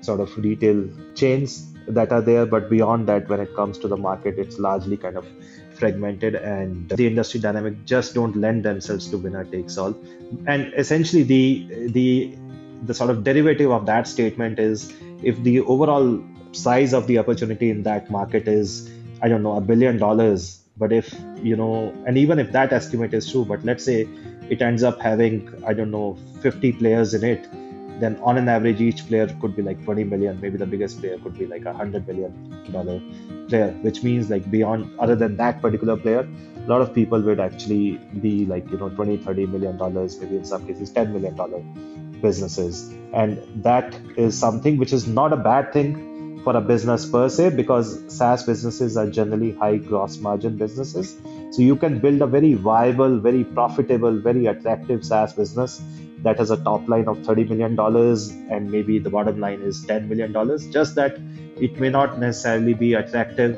sort 0.00 0.18
of 0.18 0.36
retail 0.36 0.88
chains 1.14 1.72
that 1.86 2.10
are 2.12 2.22
there 2.22 2.44
but 2.44 2.68
beyond 2.68 3.06
that 3.06 3.28
when 3.28 3.40
it 3.40 3.54
comes 3.54 3.78
to 3.78 3.88
the 3.88 3.96
market 3.96 4.38
it's 4.38 4.58
largely 4.58 4.96
kind 4.96 5.16
of 5.16 5.26
fragmented 5.74 6.34
and 6.34 6.88
the 6.90 7.06
industry 7.06 7.40
dynamic 7.40 7.84
just 7.84 8.14
don't 8.14 8.36
lend 8.36 8.64
themselves 8.64 9.08
to 9.10 9.18
winner 9.18 9.44
takes 9.44 9.76
all. 9.76 9.94
And 10.46 10.72
essentially 10.74 11.22
the 11.22 11.88
the 11.88 12.36
the 12.82 12.94
sort 12.94 13.10
of 13.10 13.24
derivative 13.24 13.70
of 13.70 13.86
that 13.86 14.06
statement 14.06 14.58
is 14.58 14.92
if 15.22 15.42
the 15.42 15.60
overall 15.60 16.22
size 16.52 16.92
of 16.92 17.06
the 17.06 17.18
opportunity 17.18 17.70
in 17.70 17.82
that 17.82 18.10
market 18.10 18.46
is 18.46 18.90
i 19.22 19.28
don't 19.28 19.42
know 19.42 19.56
a 19.56 19.60
billion 19.60 19.96
dollars 19.98 20.60
but 20.76 20.92
if 20.92 21.12
you 21.42 21.56
know 21.56 21.92
and 22.06 22.18
even 22.18 22.38
if 22.38 22.52
that 22.52 22.72
estimate 22.72 23.14
is 23.14 23.30
true 23.30 23.44
but 23.44 23.64
let's 23.64 23.84
say 23.84 24.06
it 24.50 24.62
ends 24.62 24.82
up 24.82 25.00
having 25.00 25.48
i 25.66 25.72
don't 25.72 25.90
know 25.90 26.16
50 26.42 26.72
players 26.72 27.14
in 27.14 27.24
it 27.24 27.48
then 28.00 28.16
on 28.22 28.38
an 28.38 28.48
average 28.48 28.80
each 28.80 29.06
player 29.06 29.26
could 29.40 29.54
be 29.54 29.62
like 29.62 29.82
20 29.84 30.04
million. 30.04 30.40
Maybe 30.40 30.58
the 30.58 30.66
biggest 30.66 31.00
player 31.00 31.18
could 31.18 31.38
be 31.38 31.46
like 31.46 31.62
a 31.62 31.72
100 31.72 32.06
million 32.06 32.32
dollar 32.72 33.00
player 33.54 33.70
which 33.88 34.02
means 34.02 34.30
like 34.36 34.50
beyond 34.50 35.00
other 35.06 35.16
than 35.24 35.36
that 35.42 35.62
particular 35.66 35.96
player 36.06 36.28
a 36.64 36.68
lot 36.72 36.80
of 36.86 36.94
people 36.94 37.20
would 37.30 37.40
actually 37.48 37.98
be 38.28 38.36
like 38.46 38.70
you 38.70 38.78
know 38.84 38.88
20 39.00 39.18
30 39.28 39.46
million 39.56 39.76
dollars 39.84 40.20
maybe 40.20 40.36
in 40.42 40.44
some 40.54 40.66
cases 40.70 40.96
10 41.02 41.12
million 41.18 41.36
dollar 41.42 41.62
businesses 42.24 42.82
and 43.22 43.62
that 43.68 44.00
is 44.16 44.38
something 44.46 44.78
which 44.84 44.92
is 44.98 45.06
not 45.20 45.32
a 45.32 45.40
bad 45.50 45.72
thing 45.72 45.94
for 46.44 46.54
a 46.56 46.60
business 46.60 47.04
per 47.10 47.28
se 47.34 47.50
because 47.58 47.90
SaaS 48.14 48.42
businesses 48.48 48.96
are 49.02 49.06
generally 49.18 49.52
high 49.52 49.76
gross 49.78 50.18
margin 50.18 50.58
businesses. 50.58 51.16
So 51.52 51.62
you 51.62 51.76
can 51.76 52.00
build 52.00 52.20
a 52.20 52.26
very 52.26 52.52
viable, 52.54 53.18
very 53.18 53.44
profitable, 53.44 54.20
very 54.20 54.46
attractive 54.46 55.04
SaaS 55.04 55.32
business 55.32 55.80
that 56.18 56.38
has 56.38 56.50
a 56.50 56.58
top 56.58 56.88
line 56.88 57.08
of 57.08 57.18
$30 57.18 57.48
million 57.48 57.78
and 58.50 58.70
maybe 58.70 58.98
the 58.98 59.10
bottom 59.10 59.40
line 59.40 59.62
is 59.62 59.84
$10 59.86 60.08
million. 60.08 60.32
Just 60.70 60.94
that 60.96 61.18
it 61.60 61.78
may 61.78 61.88
not 61.88 62.18
necessarily 62.18 62.74
be 62.74 62.94
attractive 62.94 63.56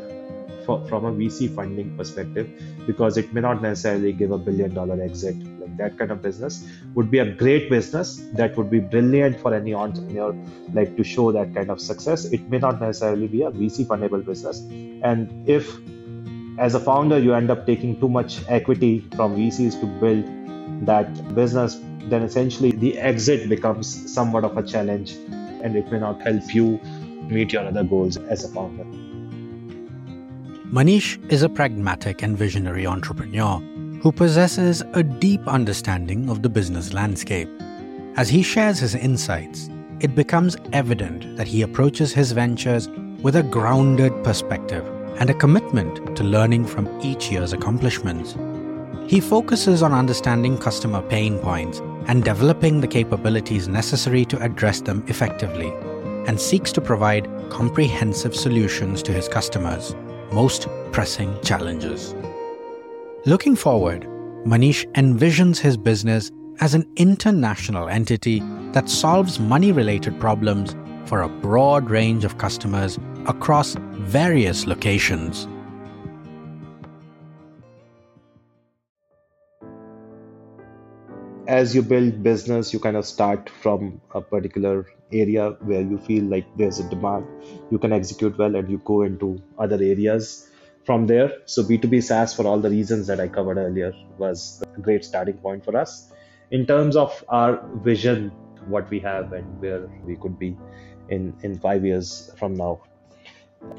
for, 0.66 0.86
from 0.88 1.04
a 1.04 1.12
VC 1.12 1.54
funding 1.54 1.96
perspective 1.96 2.50
because 2.86 3.16
it 3.16 3.32
may 3.32 3.40
not 3.40 3.62
necessarily 3.62 4.12
give 4.12 4.32
a 4.32 4.38
billion 4.38 4.74
dollar 4.74 5.00
exit. 5.00 5.36
Like 5.60 5.76
that 5.78 5.98
kind 5.98 6.10
of 6.10 6.20
business 6.20 6.68
would 6.94 7.10
be 7.10 7.18
a 7.20 7.32
great 7.32 7.70
business 7.70 8.22
that 8.34 8.56
would 8.56 8.70
be 8.70 8.80
brilliant 8.80 9.40
for 9.40 9.54
any 9.54 9.72
entrepreneur, 9.74 10.34
like 10.72 10.96
to 10.96 11.04
show 11.04 11.32
that 11.32 11.54
kind 11.54 11.70
of 11.70 11.80
success. 11.80 12.24
It 12.26 12.48
may 12.50 12.58
not 12.58 12.80
necessarily 12.80 13.28
be 13.28 13.42
a 13.42 13.50
VC 13.50 13.86
fundable 13.86 14.24
business. 14.24 14.60
And 15.02 15.48
if 15.48 15.76
as 16.58 16.74
a 16.74 16.80
founder 16.80 17.18
you 17.18 17.34
end 17.34 17.50
up 17.50 17.66
taking 17.66 17.98
too 18.00 18.08
much 18.08 18.40
equity 18.48 19.00
from 19.14 19.36
VCs 19.36 19.80
to 19.80 19.86
build 20.00 20.86
that 20.86 21.34
business, 21.34 21.80
then 22.08 22.22
essentially 22.22 22.70
the 22.70 22.98
exit 22.98 23.48
becomes 23.48 24.12
somewhat 24.12 24.44
of 24.44 24.56
a 24.56 24.62
challenge 24.62 25.12
and 25.62 25.76
it 25.76 25.90
may 25.90 25.98
not 25.98 26.20
help 26.22 26.54
you 26.54 26.80
meet 27.28 27.52
your 27.52 27.66
other 27.66 27.84
goals 27.84 28.16
as 28.16 28.44
a 28.44 28.48
founder. 28.48 28.84
Manish 30.72 31.18
is 31.30 31.42
a 31.42 31.48
pragmatic 31.48 32.22
and 32.22 32.36
visionary 32.36 32.86
entrepreneur 32.86 33.60
who 34.02 34.12
possesses 34.12 34.82
a 34.94 35.02
deep 35.02 35.46
understanding 35.46 36.28
of 36.28 36.42
the 36.42 36.48
business 36.48 36.92
landscape. 36.92 37.48
As 38.16 38.28
he 38.28 38.42
shares 38.42 38.78
his 38.78 38.94
insights, 38.94 39.70
it 40.00 40.14
becomes 40.14 40.56
evident 40.72 41.36
that 41.36 41.46
he 41.46 41.62
approaches 41.62 42.12
his 42.12 42.32
ventures 42.32 42.88
with 43.22 43.36
a 43.36 43.42
grounded 43.42 44.12
perspective 44.24 44.84
and 45.18 45.30
a 45.30 45.34
commitment 45.34 46.16
to 46.16 46.24
learning 46.24 46.66
from 46.66 46.88
each 47.00 47.30
year's 47.30 47.52
accomplishments. 47.52 48.36
He 49.08 49.20
focuses 49.20 49.82
on 49.82 49.92
understanding 49.92 50.58
customer 50.58 51.00
pain 51.00 51.38
points 51.38 51.80
and 52.06 52.24
developing 52.24 52.80
the 52.80 52.88
capabilities 52.88 53.68
necessary 53.68 54.24
to 54.26 54.42
address 54.42 54.80
them 54.80 55.04
effectively, 55.06 55.72
and 56.26 56.40
seeks 56.40 56.72
to 56.72 56.80
provide 56.80 57.28
comprehensive 57.50 58.34
solutions 58.34 59.02
to 59.02 59.12
his 59.12 59.28
customers' 59.28 59.94
most 60.32 60.68
pressing 60.92 61.40
challenges. 61.42 62.14
Looking 63.24 63.56
forward, 63.56 64.02
Manish 64.44 64.84
envisions 64.92 65.58
his 65.58 65.76
business 65.76 66.30
as 66.60 66.74
an 66.74 66.88
international 66.96 67.88
entity 67.88 68.40
that 68.72 68.88
solves 68.88 69.40
money 69.40 69.72
related 69.72 70.18
problems 70.20 70.74
for 71.06 71.22
a 71.22 71.28
broad 71.28 71.90
range 71.90 72.24
of 72.24 72.38
customers 72.38 72.98
across 73.26 73.76
various 73.92 74.66
locations. 74.66 75.48
As 81.46 81.74
you 81.74 81.82
build 81.82 82.22
business 82.22 82.72
you 82.72 82.80
kind 82.80 82.96
of 82.96 83.06
start 83.06 83.48
from 83.48 84.00
a 84.14 84.20
particular 84.20 84.86
area 85.12 85.50
where 85.60 85.82
you 85.82 85.98
feel 85.98 86.24
like 86.24 86.46
there's 86.56 86.78
a 86.80 86.88
demand 86.90 87.26
you 87.70 87.78
can 87.78 87.92
execute 87.92 88.36
well 88.38 88.56
and 88.56 88.70
you 88.70 88.78
go 88.84 89.02
into 89.02 89.40
other 89.58 89.76
areas 89.76 90.50
from 90.86 91.08
there, 91.08 91.32
so 91.46 91.64
B2B 91.64 92.00
SaaS, 92.04 92.32
for 92.32 92.46
all 92.46 92.60
the 92.60 92.70
reasons 92.70 93.08
that 93.08 93.18
I 93.18 93.26
covered 93.26 93.58
earlier, 93.58 93.92
was 94.18 94.62
a 94.76 94.80
great 94.80 95.04
starting 95.04 95.36
point 95.36 95.64
for 95.64 95.76
us. 95.76 96.12
In 96.52 96.64
terms 96.64 96.94
of 96.94 97.24
our 97.28 97.60
vision, 97.82 98.30
what 98.68 98.88
we 98.88 99.00
have 99.00 99.32
and 99.32 99.60
where 99.60 99.88
we 100.04 100.14
could 100.14 100.38
be 100.38 100.56
in, 101.08 101.34
in 101.42 101.58
five 101.58 101.84
years 101.84 102.30
from 102.38 102.54
now. 102.54 102.82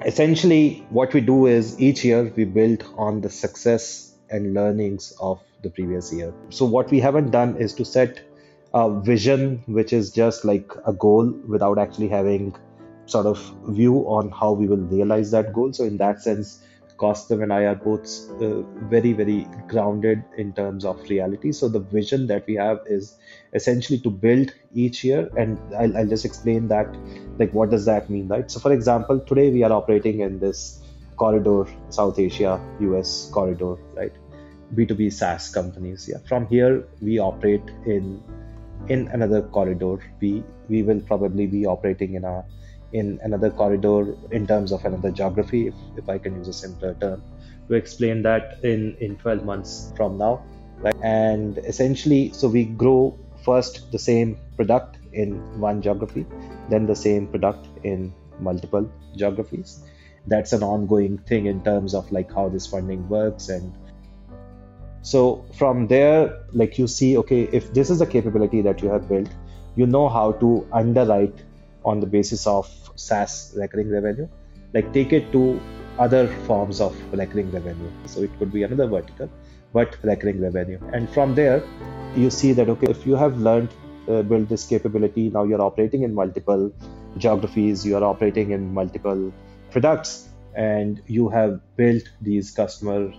Essentially, 0.06 0.86
what 0.89 1.13
we 1.13 1.21
do 1.21 1.45
is 1.45 1.80
each 1.80 2.03
year 2.03 2.32
we 2.36 2.43
build 2.43 2.84
on 2.97 3.21
the 3.21 3.30
success 3.30 4.13
and 4.30 4.53
learnings 4.53 5.13
of 5.21 5.41
the 5.62 5.70
previous 5.70 6.13
year. 6.13 6.34
So, 6.50 6.65
what 6.65 6.89
we 6.91 7.00
haven't 7.00 7.32
done 7.32 7.58
is 7.58 7.74
to 7.76 7.86
set 7.86 8.22
a 8.74 9.00
vision 9.02 9.63
which 9.67 9.93
is 9.93 10.12
just 10.12 10.46
like 10.46 10.72
a 10.86 10.93
goal 10.93 11.32
without 11.48 11.78
actually 11.78 12.10
having 12.10 12.56
sort 13.06 13.26
of 13.26 13.39
view 13.70 14.00
on 14.08 14.30
how 14.32 14.52
we 14.52 14.67
will 14.67 14.86
realize 14.98 15.32
that 15.32 15.54
goal. 15.54 15.74
So, 15.74 15.84
in 15.84 15.98
that 15.98 16.22
sense, 16.22 16.63
Kaustav 16.98 17.43
and 17.43 17.54
I 17.54 17.65
are 17.65 17.76
both 17.76 18.08
uh, 18.41 18.62
very, 18.89 19.13
very 19.13 19.48
grounded 19.67 20.24
in 20.38 20.54
terms 20.54 20.84
of 20.84 21.00
reality. 21.10 21.52
So 21.52 21.70
the 21.70 21.80
vision 21.80 22.28
that 22.28 22.46
we 22.48 22.56
have 22.56 22.80
is 22.88 23.15
essentially 23.54 24.00
to 24.00 24.10
build 24.10 24.52
each 24.74 25.04
year, 25.04 25.30
and 25.38 25.60
I'll, 25.76 25.96
I'll 25.96 26.08
just 26.08 26.26
explain 26.26 26.67
that. 26.70 26.88
Like, 27.38 27.54
what 27.54 27.70
does 27.70 27.86
that 27.86 28.10
mean, 28.10 28.28
right? 28.28 28.50
So, 28.50 28.60
for 28.60 28.74
example, 28.74 29.20
today 29.20 29.52
we 29.52 29.63
are 29.63 29.72
operating 29.72 30.22
in 30.22 30.39
this 30.39 30.82
corridor, 31.17 31.65
South 31.89 32.17
Asia, 32.20 32.60
US 32.80 33.30
corridor, 33.32 33.76
right? 33.93 34.13
B2B 34.75 35.12
SaaS 35.13 35.49
companies. 35.49 36.10
Yeah. 36.10 36.17
From 36.27 36.47
here, 36.47 36.86
we 37.01 37.19
operate 37.19 37.69
in 37.86 38.21
in 38.89 39.08
another 39.10 39.41
corridor. 39.41 39.97
We 40.19 40.43
we 40.69 40.84
will 40.84 41.01
probably 41.01 41.47
be 41.47 41.65
operating 41.65 42.15
in 42.15 42.23
a 42.23 42.45
in 42.93 43.19
another 43.23 43.49
corridor 43.49 44.15
in 44.32 44.47
terms 44.47 44.71
of 44.71 44.86
another 44.86 45.12
geography, 45.12 45.67
if, 45.67 45.73
if 45.97 46.10
I 46.10 46.17
can 46.17 46.38
use 46.38 46.47
a 46.47 46.53
simpler 46.53 46.93
term, 46.95 47.21
to 47.67 47.73
explain 47.73 48.21
that 48.21 48.63
in, 48.63 48.95
in 48.99 49.17
12 49.17 49.43
months 49.43 49.91
from 49.95 50.17
now. 50.17 50.41
Right? 50.80 50.95
And 51.03 51.58
essentially, 51.58 52.32
so 52.34 52.47
we 52.47 52.65
grow 52.65 53.17
first 53.43 53.91
the 53.91 53.99
same 53.99 54.39
product 54.56 54.99
in 55.12 55.60
one 55.60 55.82
geography, 55.82 56.25
then 56.69 56.86
the 56.86 56.95
same 56.95 57.27
product 57.27 57.67
in 57.84 58.13
multiple 58.39 58.89
geographies. 59.15 59.84
That's 60.27 60.53
an 60.53 60.63
ongoing 60.63 61.17
thing 61.17 61.45
in 61.45 61.63
terms 61.63 61.93
of 61.93 62.12
like 62.12 62.32
how 62.32 62.49
this 62.49 62.67
funding 62.67 63.08
works 63.10 63.49
and 63.49 63.73
so 65.12 65.22
from 65.60 65.88
there 65.96 66.22
like 66.62 66.78
you 66.80 66.88
see 66.96 67.10
okay 67.22 67.41
if 67.60 67.74
this 67.74 67.89
is 67.96 68.02
a 68.08 68.10
capability 68.15 68.62
that 68.70 68.82
you 68.82 68.89
have 68.96 69.08
built 69.12 69.30
you 69.82 69.86
know 69.86 70.08
how 70.10 70.32
to 70.43 70.50
underwrite 70.74 71.43
on 71.86 72.00
the 72.00 72.08
basis 72.13 72.46
of 72.48 72.70
SaaS 72.96 73.54
recurring 73.56 73.89
revenue. 73.89 74.28
Like 74.74 74.93
take 74.93 75.13
it 75.13 75.32
to 75.32 75.60
other 75.98 76.28
forms 76.46 76.82
of 76.82 76.96
recurring 77.13 77.52
revenue. 77.52 77.89
So 78.06 78.22
it 78.22 78.38
could 78.38 78.52
be 78.52 78.63
another 78.63 78.88
vertical, 78.88 79.30
but 79.74 79.98
recurring 80.04 80.41
revenue. 80.41 80.80
And 80.93 81.10
from 81.10 81.36
there, 81.36 81.63
you 82.15 82.30
see 82.30 82.54
that 82.54 82.70
okay, 82.70 82.88
if 82.89 83.06
you 83.06 83.15
have 83.15 83.38
learned 83.38 83.70
uh, 84.08 84.22
build 84.22 84.50
this 84.50 84.65
capability, 84.65 85.30
now 85.30 85.43
you're 85.43 85.62
operating 85.62 86.04
in 86.04 86.13
multiple 86.13 86.72
geographies, 87.17 87.86
you 87.86 87.96
are 87.98 88.04
operating 88.04 88.52
in 88.52 88.74
multiple 88.74 89.34
products, 89.72 90.30
and 90.56 91.02
you 91.08 91.30
have 91.30 91.60
built 91.76 92.04
these 92.22 92.52
customer 92.52 93.13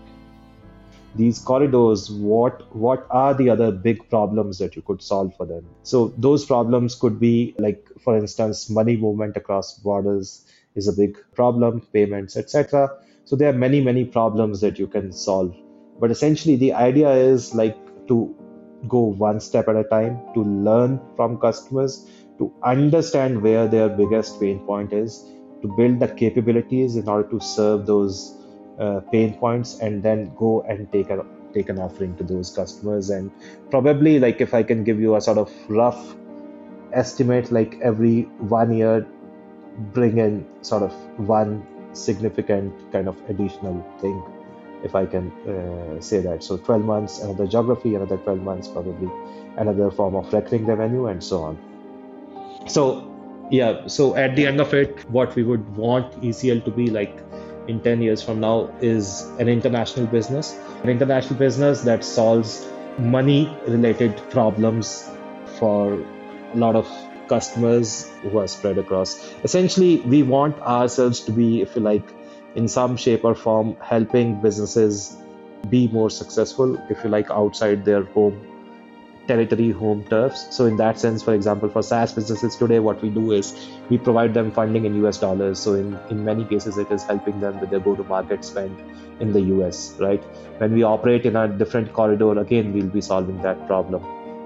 these 1.14 1.38
corridors 1.38 2.10
what 2.10 2.74
what 2.74 3.06
are 3.10 3.34
the 3.34 3.48
other 3.50 3.72
big 3.72 4.08
problems 4.10 4.58
that 4.58 4.76
you 4.76 4.82
could 4.82 5.02
solve 5.02 5.34
for 5.36 5.46
them? 5.46 5.64
So 5.82 6.14
those 6.18 6.44
problems 6.44 6.94
could 6.94 7.18
be 7.18 7.54
like 7.58 7.88
for 8.00 8.16
instance 8.16 8.68
money 8.70 8.96
movement 8.96 9.36
across 9.36 9.78
borders 9.78 10.46
is 10.74 10.86
a 10.86 10.92
big 10.92 11.16
problem 11.34 11.80
payments 11.92 12.36
etc 12.36 12.90
so 13.24 13.36
there 13.36 13.50
are 13.50 13.58
many 13.64 13.80
many 13.82 14.04
problems 14.04 14.62
that 14.62 14.78
you 14.78 14.86
can 14.86 15.12
solve. 15.12 15.54
But 16.00 16.10
essentially 16.10 16.56
the 16.56 16.72
idea 16.72 17.10
is 17.10 17.54
like 17.54 17.76
to 18.08 18.34
go 18.86 19.00
one 19.00 19.40
step 19.40 19.68
at 19.68 19.76
a 19.76 19.84
time 19.84 20.20
to 20.34 20.42
learn 20.42 21.00
from 21.16 21.38
customers 21.38 22.08
to 22.38 22.52
understand 22.62 23.42
where 23.42 23.66
their 23.68 23.88
biggest 23.88 24.40
pain 24.40 24.60
point 24.60 24.94
is 24.94 25.24
to 25.60 25.68
build 25.76 26.00
the 26.00 26.08
capabilities 26.08 26.96
in 26.96 27.06
order 27.08 27.28
to 27.28 27.40
serve 27.40 27.84
those 27.84 28.37
uh, 28.78 29.00
pain 29.12 29.34
points 29.34 29.78
and 29.80 30.02
then 30.02 30.32
go 30.36 30.62
and 30.68 30.90
take 30.92 31.10
a 31.10 31.24
take 31.54 31.68
an 31.68 31.78
offering 31.78 32.16
to 32.16 32.24
those 32.24 32.50
customers. 32.54 33.10
And 33.10 33.30
probably 33.70 34.18
like 34.18 34.40
if 34.40 34.54
i 34.54 34.62
can 34.62 34.84
give 34.84 35.00
you 35.00 35.16
a 35.16 35.20
sort 35.20 35.38
of 35.38 35.52
rough 35.68 36.14
estimate 36.92 37.52
like 37.52 37.78
every 37.82 38.22
one 38.56 38.72
year 38.74 39.06
bring 39.92 40.18
in 40.18 40.46
sort 40.62 40.82
of 40.82 40.92
one 41.28 41.66
significant 41.92 42.72
kind 42.92 43.08
of 43.08 43.16
additional 43.28 43.84
thing 44.00 44.22
if 44.84 44.94
i 44.94 45.04
can 45.04 45.30
uh, 45.48 46.00
say 46.00 46.20
that. 46.20 46.42
So 46.42 46.56
12 46.56 46.84
months 46.84 47.20
another 47.20 47.46
geography 47.46 47.94
another 47.94 48.16
12 48.18 48.40
months 48.40 48.68
probably 48.68 49.10
another 49.56 49.90
form 49.90 50.14
of 50.14 50.32
recurring 50.32 50.66
revenue 50.66 51.06
and 51.06 51.22
so 51.22 51.42
on. 51.42 51.58
So 52.66 53.04
yeah 53.50 53.86
so 53.86 54.14
at 54.14 54.36
the 54.36 54.46
end 54.46 54.60
of 54.60 54.74
it 54.74 55.08
what 55.10 55.34
we 55.34 55.42
would 55.42 55.76
want 55.76 56.20
ecl 56.20 56.62
to 56.64 56.70
be 56.70 56.90
like 56.90 57.16
in 57.68 57.80
10 57.80 58.02
years 58.02 58.22
from 58.22 58.40
now 58.40 58.70
is 58.80 59.22
an 59.38 59.48
international 59.48 60.06
business, 60.06 60.58
an 60.82 60.88
international 60.88 61.38
business 61.38 61.82
that 61.82 62.02
solves 62.02 62.66
money 62.98 63.56
related 63.66 64.16
problems 64.30 65.08
for 65.58 65.94
a 65.94 66.56
lot 66.56 66.74
of 66.74 66.88
customers 67.28 68.10
who 68.22 68.38
are 68.38 68.48
spread 68.48 68.78
across. 68.78 69.32
Essentially, 69.44 70.00
we 70.00 70.22
want 70.22 70.58
ourselves 70.62 71.20
to 71.20 71.30
be, 71.30 71.60
if 71.60 71.76
you 71.76 71.82
like, 71.82 72.08
in 72.54 72.66
some 72.66 72.96
shape 72.96 73.24
or 73.24 73.34
form, 73.34 73.76
helping 73.82 74.40
businesses 74.40 75.16
be 75.68 75.88
more 75.88 76.08
successful, 76.08 76.76
if 76.88 77.04
you 77.04 77.10
like, 77.10 77.30
outside 77.30 77.84
their 77.84 78.04
home 78.04 78.47
territory 79.28 79.70
home 79.70 80.04
turfs. 80.04 80.56
So 80.56 80.66
in 80.66 80.76
that 80.78 80.98
sense, 80.98 81.22
for 81.22 81.34
example, 81.34 81.68
for 81.68 81.82
SaaS 81.82 82.12
businesses 82.12 82.56
today, 82.56 82.80
what 82.80 83.00
we 83.02 83.10
do 83.10 83.32
is 83.32 83.54
we 83.88 83.98
provide 83.98 84.34
them 84.34 84.50
funding 84.50 84.84
in 84.86 85.04
US 85.04 85.18
dollars. 85.18 85.60
So 85.60 85.74
in, 85.74 85.98
in 86.10 86.24
many 86.24 86.44
cases, 86.44 86.78
it 86.78 86.90
is 86.90 87.04
helping 87.04 87.40
them 87.40 87.60
with 87.60 87.70
their 87.70 87.80
go-to-market 87.80 88.44
spend 88.44 88.82
in 89.20 89.32
the 89.32 89.40
US, 89.56 89.94
right? 90.00 90.22
When 90.60 90.74
we 90.74 90.82
operate 90.82 91.26
in 91.26 91.36
a 91.36 91.46
different 91.46 91.92
corridor, 91.92 92.38
again, 92.38 92.72
we'll 92.72 92.86
be 92.86 93.00
solving 93.00 93.40
that 93.42 93.66
problem 93.66 94.04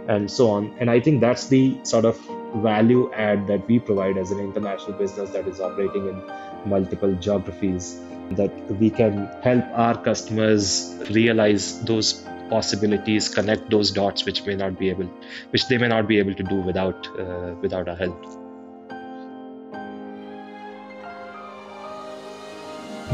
and 0.08 0.30
so 0.30 0.50
on. 0.50 0.74
And 0.78 0.90
I 0.90 1.00
think 1.00 1.20
that's 1.20 1.48
the 1.48 1.78
sort 1.84 2.04
of 2.04 2.18
value 2.56 3.10
add 3.14 3.46
that 3.46 3.66
we 3.68 3.78
provide 3.78 4.18
as 4.18 4.30
an 4.30 4.40
international 4.40 4.98
business 4.98 5.30
that 5.30 5.46
is 5.46 5.60
operating 5.60 6.08
in 6.08 6.22
multiple 6.66 7.14
geographies 7.14 8.00
that 8.32 8.52
we 8.80 8.90
can 8.90 9.28
help 9.42 9.64
our 9.74 9.96
customers 10.02 10.96
realize 11.10 11.82
those 11.84 12.26
possibilities, 12.52 13.28
connect 13.28 13.70
those 13.70 13.90
dots 13.90 14.26
which 14.26 14.44
may 14.46 14.54
not 14.54 14.78
be 14.78 14.90
able, 14.90 15.10
which 15.50 15.66
they 15.68 15.78
may 15.78 15.88
not 15.88 16.06
be 16.12 16.18
able 16.18 16.34
to 16.34 16.42
do 16.52 16.56
without 16.70 17.08
uh, 17.18 17.54
without 17.66 17.88
our 17.88 17.96
help. 18.04 18.18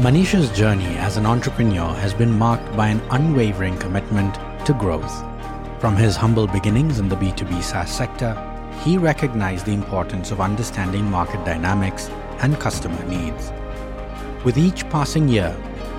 Manish's 0.07 0.49
journey 0.57 0.91
as 1.07 1.17
an 1.17 1.25
entrepreneur 1.25 1.93
has 2.03 2.13
been 2.13 2.31
marked 2.41 2.69
by 2.75 2.87
an 2.87 3.01
unwavering 3.11 3.77
commitment 3.79 4.37
to 4.65 4.73
growth. 4.73 5.15
From 5.81 5.97
his 5.97 6.15
humble 6.15 6.47
beginnings 6.47 6.99
in 6.99 7.09
the 7.09 7.17
B2B 7.17 7.61
SaaS 7.61 7.91
sector, 7.91 8.31
he 8.85 8.97
recognized 8.97 9.65
the 9.65 9.73
importance 9.73 10.31
of 10.31 10.39
understanding 10.39 11.03
market 11.17 11.43
dynamics 11.45 12.09
and 12.39 12.59
customer 12.59 13.03
needs. 13.05 13.51
With 14.45 14.57
each 14.57 14.89
passing 14.89 15.27
year, 15.27 15.53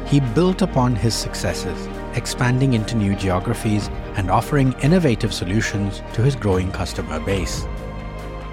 he 0.07 0.21
built 0.39 0.63
upon 0.63 0.97
his 0.97 1.15
successes 1.15 1.89
expanding 2.15 2.75
into 2.75 2.97
new 2.97 3.15
geographies 3.15 3.89
and 4.17 4.31
offering 4.31 4.75
innovative 4.83 5.33
solutions 5.33 6.03
to 6.13 6.23
his 6.23 6.37
growing 6.37 6.71
customer 6.73 7.21
base. 7.21 7.67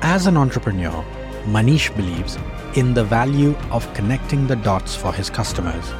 As 0.01 0.27
an 0.27 0.37
entrepreneur, 0.37 1.03
Manish 1.45 1.95
believes 1.95 2.37
in 2.75 2.93
the 2.93 3.03
value 3.03 3.55
of 3.71 3.91
connecting 3.93 4.47
the 4.47 4.55
dots 4.57 4.95
for 4.95 5.13
his 5.13 5.29
customers, 5.29 5.91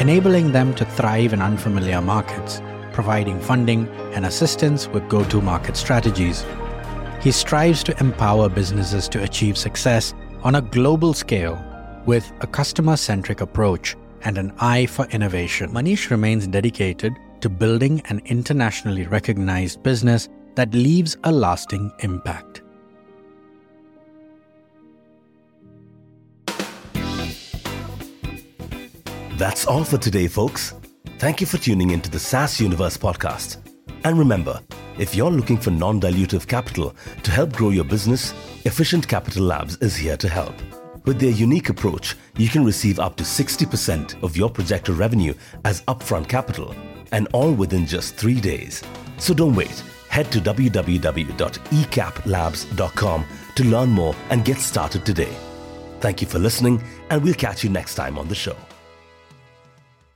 enabling 0.00 0.52
them 0.52 0.74
to 0.74 0.84
thrive 0.84 1.32
in 1.32 1.40
unfamiliar 1.40 2.00
markets, 2.00 2.60
providing 2.92 3.38
funding 3.40 3.86
and 4.14 4.26
assistance 4.26 4.88
with 4.88 5.08
go 5.08 5.22
to 5.24 5.40
market 5.40 5.76
strategies. 5.76 6.44
He 7.20 7.30
strives 7.30 7.84
to 7.84 7.98
empower 8.00 8.48
businesses 8.48 9.08
to 9.10 9.22
achieve 9.22 9.58
success 9.58 10.14
on 10.42 10.54
a 10.54 10.62
global 10.62 11.12
scale 11.12 11.62
with 12.06 12.30
a 12.40 12.46
customer 12.46 12.96
centric 12.96 13.40
approach 13.40 13.96
and 14.22 14.38
an 14.38 14.52
eye 14.58 14.86
for 14.86 15.06
innovation. 15.06 15.70
Manish 15.72 16.10
remains 16.10 16.46
dedicated 16.46 17.14
to 17.40 17.48
building 17.48 18.02
an 18.06 18.20
internationally 18.24 19.06
recognized 19.06 19.82
business 19.82 20.28
that 20.54 20.74
leaves 20.74 21.16
a 21.24 21.32
lasting 21.32 21.92
impact. 22.00 22.62
That's 29.36 29.66
all 29.66 29.84
for 29.84 29.98
today, 29.98 30.28
folks. 30.28 30.74
Thank 31.18 31.42
you 31.42 31.46
for 31.46 31.58
tuning 31.58 31.90
into 31.90 32.10
the 32.10 32.18
SaaS 32.18 32.58
Universe 32.58 32.96
podcast. 32.96 33.58
And 34.04 34.18
remember, 34.18 34.60
if 34.98 35.14
you're 35.14 35.30
looking 35.30 35.58
for 35.58 35.70
non 35.70 36.00
dilutive 36.00 36.46
capital 36.46 36.96
to 37.22 37.30
help 37.30 37.52
grow 37.52 37.68
your 37.70 37.84
business, 37.84 38.32
Efficient 38.64 39.06
Capital 39.06 39.44
Labs 39.44 39.76
is 39.76 39.94
here 39.94 40.16
to 40.16 40.28
help. 40.28 40.54
With 41.06 41.18
their 41.20 41.30
unique 41.30 41.68
approach, 41.68 42.16
you 42.36 42.48
can 42.48 42.64
receive 42.64 42.98
up 42.98 43.14
to 43.16 43.24
60% 43.24 44.24
of 44.24 44.36
your 44.36 44.50
projected 44.50 44.96
revenue 44.96 45.34
as 45.64 45.82
upfront 45.82 46.28
capital, 46.28 46.74
and 47.12 47.28
all 47.32 47.52
within 47.52 47.86
just 47.86 48.16
three 48.16 48.40
days. 48.40 48.82
So 49.16 49.32
don't 49.32 49.54
wait. 49.54 49.84
Head 50.08 50.32
to 50.32 50.40
www.ecaplabs.com 50.40 53.24
to 53.54 53.64
learn 53.64 53.90
more 53.90 54.16
and 54.30 54.44
get 54.44 54.58
started 54.58 55.06
today. 55.06 55.32
Thank 56.00 56.20
you 56.20 56.26
for 56.26 56.40
listening, 56.40 56.82
and 57.10 57.22
we'll 57.22 57.34
catch 57.34 57.62
you 57.62 57.70
next 57.70 57.94
time 57.94 58.18
on 58.18 58.26
the 58.26 58.34
show. 58.34 58.56